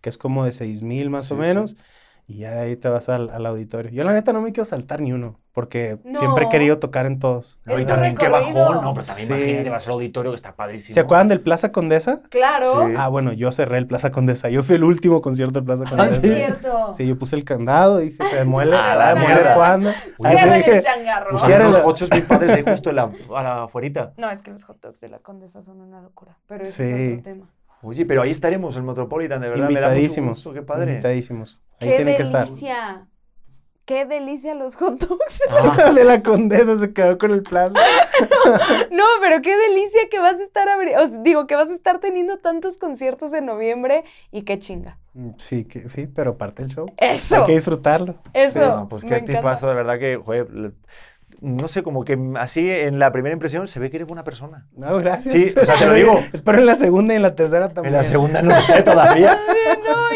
[0.00, 1.76] que es como de 6000 más o Sí, menos,
[2.28, 3.90] y ya ahí te vas al, al auditorio.
[3.92, 7.20] Yo la neta no me quiero saltar ni uno, porque siempre he querido tocar en
[7.20, 7.60] todos.
[7.64, 8.60] No, y también qué recorrido.
[8.60, 8.94] bajón, ¿no?
[8.94, 9.32] Pero también Sí.
[9.34, 10.94] imagínate, vas al auditorio que está padrísimo.
[10.94, 12.22] ¿Se acuerdan del Plaza Condesa?
[12.30, 12.88] Claro.
[12.88, 12.94] Sí.
[12.96, 14.48] Ah, bueno, yo cerré el Plaza Condesa.
[14.48, 16.14] Yo fui el último concierto del Plaza Ah, Condesa.
[16.16, 16.28] Es ¿sí?
[16.34, 16.94] cierto.
[16.94, 19.54] Sí, yo puse el candado y dije, se muele, Ah, la muele mierda.
[19.54, 19.90] cuándo.
[20.18, 21.30] Uy, Ahí Cierren el changarro.
[21.30, 22.92] Pusieron unos la- ochos bien padres ahí justo a
[23.42, 24.12] la afuerita.
[24.16, 26.36] No, es que los hot dogs de la condesa son una locura.
[26.48, 26.92] Pero ese Sí.
[27.04, 27.46] es otro tema.
[27.86, 29.68] Oye, pero ahí estaremos, el Metropolitan, de verdad.
[29.68, 30.38] me da mucho invitadísimos.
[30.38, 30.90] gusto, qué padre.
[30.92, 31.60] Invitadísimos.
[31.80, 32.46] Ahí ¡Qué tienen que estar.
[32.46, 33.06] delicia!
[33.84, 35.40] ¡Qué delicia los hot dogs!
[35.48, 37.78] Ah, de la Condesa se quedó con el Plaza.
[38.90, 42.00] No, pero qué delicia que vas a estar o sea, digo que vas a estar
[42.00, 44.98] teniendo tantos conciertos en noviembre y qué chinga.
[45.14, 46.86] Mm, Sí, que, sí, pero parte del show.
[46.96, 47.36] Eso.
[47.36, 48.16] Hay que disfrutarlo.
[48.32, 48.60] Eso.
[48.60, 50.72] no, pues qué tipazo, de verdad que, joder,
[51.40, 54.66] no sé, como que así en la primera impresión se ve que eres buena persona.
[54.76, 55.34] No, gracias.
[55.34, 56.18] Sí, o sea, te lo digo.
[56.32, 57.92] Espero en la segunda y en la tercera En también.
[57.94, 59.38] la segunda no sé todavía.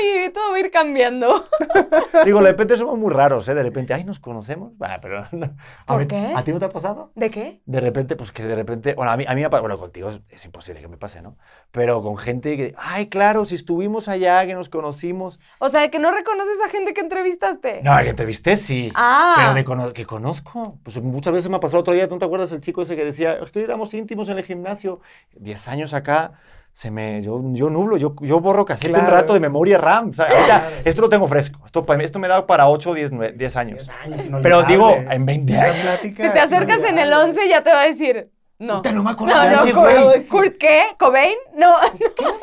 [0.00, 1.44] Y todo va a ir cambiando.
[2.24, 3.54] Digo, de repente somos muy raros, ¿eh?
[3.54, 4.72] De repente, ay, nos conocemos.
[4.80, 5.54] Ah, pero no.
[5.86, 6.32] ¿A ¿Por qué?
[6.34, 7.12] ¿A ti no te ha pasado?
[7.14, 7.60] ¿De qué?
[7.66, 9.78] De repente, pues que de repente, bueno, a mí, a mí me ha pasado, bueno,
[9.78, 11.36] contigo es, es imposible que me pase, ¿no?
[11.70, 15.38] Pero con gente que, ay, claro, si estuvimos allá, que nos conocimos.
[15.58, 17.82] O sea, que no reconoces a gente que entrevistaste.
[17.82, 18.90] No, que entrevisté, sí.
[18.94, 19.34] Ah.
[19.36, 20.78] Pero de cono- que conozco.
[20.82, 22.96] Pues muchas veces me ha pasado otro día, ¿tú no te acuerdas el chico ese
[22.96, 25.00] que decía, es que éramos íntimos en el gimnasio?
[25.34, 26.32] Diez años acá,
[26.72, 29.16] se me, yo, yo nublo, yo, yo borro casete un Claro.
[29.16, 30.10] rato de memoria RAM.
[30.10, 31.60] O sea, ahorita, esto lo tengo fresco.
[31.66, 33.90] Esto, esto me da para 8 o 10, nue- 10 años.
[34.06, 35.76] Diez años, Pero digo, en 20 Esa años.
[35.82, 37.24] plática Si te acercas en el inolvidable.
[37.24, 38.76] 11 ya te va a decir, no.
[38.76, 40.26] Puta, no me No, de no, ese Kurt, güey.
[40.26, 40.82] ¿Kurt qué?
[40.98, 41.36] ¿Cobain?
[41.56, 41.76] No.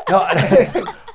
[0.09, 0.23] No,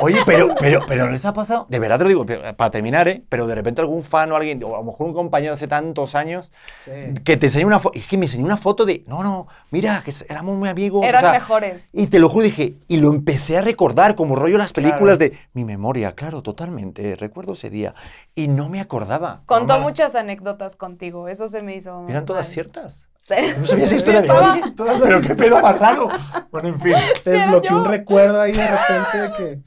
[0.00, 2.26] Oye, pero, pero, pero les ha pasado, de verdad te lo digo,
[2.56, 3.22] para terminar, ¿eh?
[3.28, 6.14] Pero de repente algún fan o alguien, o a lo mejor un compañero hace tantos
[6.14, 6.90] años, Sí.
[7.24, 10.02] que te enseña una foto, es que me enseñó una foto de, no, no, mira,
[10.04, 11.02] que éramos muy amigos.
[11.04, 11.88] o Eran sea, mejores.
[11.92, 15.32] Y te lo juro, dije, y lo empecé a recordar, como rollo las películas Claro.
[15.34, 17.94] de mi memoria, claro, totalmente, recuerdo ese día.
[18.34, 19.42] Y no me acordaba.
[19.46, 21.28] Contó No muchas anécdotas contigo.
[21.28, 22.06] Eso se me hizo.
[22.08, 22.52] Eran todas mal.
[22.52, 23.06] ciertas.
[23.26, 23.34] Sí.
[23.58, 24.60] No sabía esa historia de hoy.
[25.02, 26.08] Pero qué pedo más raro.
[26.50, 26.94] Bueno, en fin.
[27.24, 29.58] Sí, desbloqueó un recuerdo ahí de repente de que.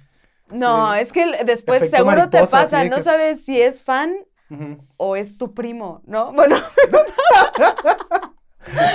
[0.56, 1.00] No, Sí.
[1.02, 4.14] es que después Efecto seguro te pasa, no que- sabes si es fan
[4.50, 4.78] Ujú.
[4.98, 6.32] o es tu primo, ¿no?
[6.34, 6.56] Bueno,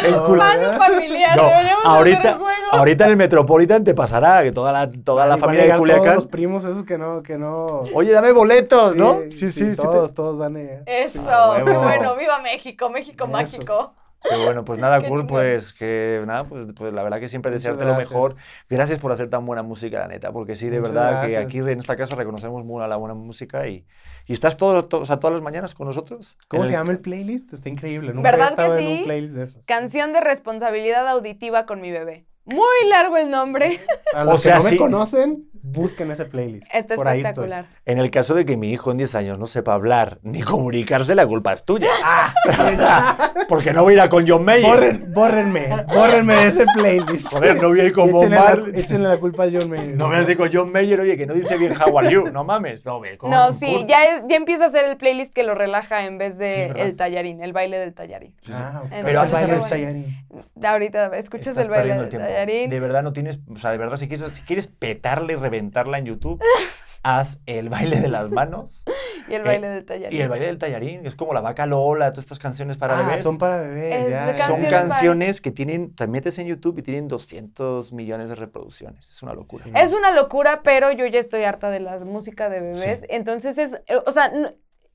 [0.04, 0.42] El No, culo.
[0.42, 2.66] fan o familiar, No, deberíamos hacer ahorita, el juego.
[2.72, 5.90] ahorita en el Metropolitan te pasará que toda la, toda la familia de llegar Todos
[5.90, 6.14] Culiacán.
[6.16, 7.80] los primos esos que no, que no.
[7.94, 9.20] Oye, dame boletos, ¿no?
[9.36, 10.82] Sí, sí, todos, todos van a llegar.
[10.86, 11.82] Eso, a qué huevo.
[11.82, 13.32] bueno, viva México, México Eso.
[13.32, 13.94] mágico.
[14.28, 15.26] Qué bueno, pues nada, chingón.
[15.26, 18.10] pues que nada, pues, pues la verdad que siempre Muchas desearte lo gracias.
[18.10, 18.34] mejor.
[18.70, 21.40] Gracias por hacer tan buena música, la neta, porque sí, de Muchas verdad gracias.
[21.40, 23.84] que aquí en esta casa reconocemos muy a la buena música y,
[24.26, 26.38] y estás todo, todo- o sea, todas las mañanas con nosotros.
[26.48, 27.52] ¿Cómo En se el- llama el playlist?
[27.52, 28.12] Está increíble.
[28.14, 28.98] Nunca ¿Verdad había estado que en sí?
[28.98, 29.66] un playlist de esos.
[29.66, 32.24] Canción de responsabilidad auditiva con mi bebé.
[32.44, 33.78] Muy largo el nombre.
[34.12, 34.74] Para los O sea, que no sí.
[34.74, 36.72] me conocen, busquen ese playlist.
[36.74, 37.44] Está Por ahí estoy.
[37.44, 37.66] espectacular.
[37.86, 41.14] En el caso de que mi hijo en 10 años no sepa hablar ni comunicarse,
[41.14, 41.88] la culpa es tuya.
[43.48, 44.66] porque no voy a ir a con John Mayer.
[44.66, 47.26] Borren, bórrenme, bórrenme de ese playlist.
[47.28, 48.80] Joder, no voy a ir con Bob échenle, la, Marley.
[48.80, 49.96] échenle la culpa al John Mayer.
[49.96, 52.30] No voy a decir con John Mayer, oye, que no dice bien How are you.
[52.32, 55.32] No mames, no, ve con No, sí, ya, es, ya empieza a ser el playlist
[55.32, 56.86] que lo relaja en vez Sí, de ¿verdad?
[56.86, 58.34] el tallarín, el baile del tallarín.
[58.52, 58.82] Ah.
[58.90, 60.16] Pero Pero haces el algo- tallarín.
[60.64, 62.70] Ahorita escuchas Estás el baile del el tallarín.
[62.70, 65.98] De verdad no tienes, o sea, de verdad si quieres, si quieres petarla y reventarla
[65.98, 66.42] en YouTube,
[67.03, 68.82] haz el baile de las manos
[69.28, 70.18] Y el Eh, baile del tallarín.
[70.18, 73.03] y el baile del tallarín, es como la vaca Lola, todas estas canciones para ah,
[73.03, 73.22] bebés.
[73.22, 74.32] son para bebés, Es ya.
[74.32, 74.34] ya.
[74.34, 78.34] Son canciones para- canciones que tienen, te metes en YouTube y tienen 200 millones de
[78.34, 79.11] reproducciones.
[79.11, 79.64] Es una locura.
[79.64, 79.70] Sí.
[79.76, 83.00] Es una locura, pero yo ya estoy harta de la música de bebés.
[83.00, 83.07] Sí.
[83.11, 84.32] Entonces es, eh, o sea,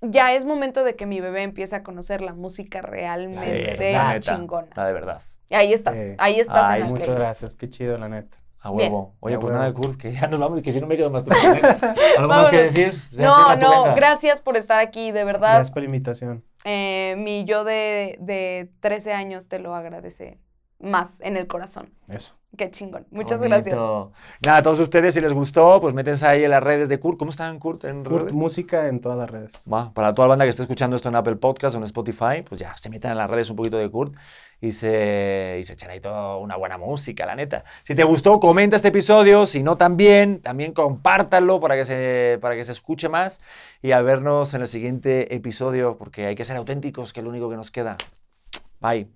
[0.02, 4.20] ya es momento de que mi bebé empiece a conocer la música realmente la neta,
[4.20, 4.68] chingona.
[4.76, 5.22] La de verdad.
[5.50, 6.14] Y ahí estás, Sí.
[6.18, 7.26] ahí estás Ay, en las Muchas playlists.
[7.26, 8.38] gracias, qué chido, la neta.
[8.60, 8.92] A Bien.
[8.92, 9.16] huevo.
[9.20, 9.60] Oye, A pues huevo.
[9.64, 11.24] nada, cool, que ya nos vamos, que si no me quedo más.
[12.18, 12.94] ¿Algo más que decir?
[13.12, 15.50] Ya No, no, gracias por estar aquí, de verdad.
[15.50, 16.44] Gracias por la invitación.
[16.66, 20.40] Eh, mi yo de, de 13 años te lo agradece
[20.80, 21.94] más en el corazón.
[22.10, 22.36] Eso.
[22.58, 23.06] Qué chingón.
[23.12, 23.56] Muchas Bonito.
[23.56, 23.76] gracias.
[24.46, 27.20] Nada, a todos ustedes, si les gustó, pues métense ahí en las redes de Kurt.
[27.20, 27.84] ¿Cómo están, Kurt?
[27.86, 28.34] En Kurt redes?
[28.34, 29.64] Música en todas las redes.
[29.72, 32.42] Va, para toda la banda que esté escuchando esto en Apple Podcast o en Spotify,
[32.48, 34.16] pues ya se metan en las redes un poquito de Kurt
[34.60, 37.64] y se, y se echan ahí toda una buena música, la neta.
[37.84, 39.46] Si te gustó, comenta este episodio.
[39.46, 43.40] Si no, también, también compártanlo para que, se, para que se escuche más.
[43.82, 47.30] Y a vernos en el siguiente episodio, porque hay que ser auténticos, que es lo
[47.30, 47.98] único que nos queda.
[48.80, 49.08] Bye.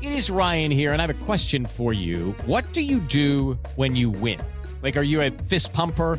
[0.00, 2.34] It is Ryan here, and I have a question for you.
[2.46, 4.40] What do you do when you win?
[4.82, 6.18] Like, are you a fist pumper?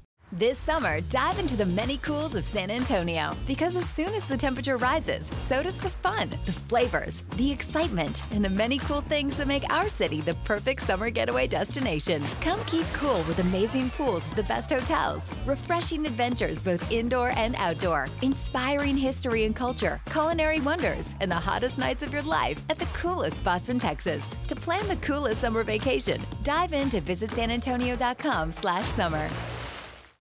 [0.33, 4.37] This summer, dive into the many cools of San Antonio because as soon as the
[4.37, 9.35] temperature rises, so does the fun, the flavors, the excitement, and the many cool things
[9.35, 12.23] that make our city the perfect summer getaway destination.
[12.39, 17.53] Come keep cool with amazing pools at the best hotels, refreshing adventures both indoor and
[17.57, 22.79] outdoor, inspiring history and culture, culinary wonders, and the hottest nights of your life at
[22.79, 24.37] the coolest spots in Texas.
[24.47, 29.27] To plan the coolest summer vacation, dive in to visitsanantonio.com slash summer.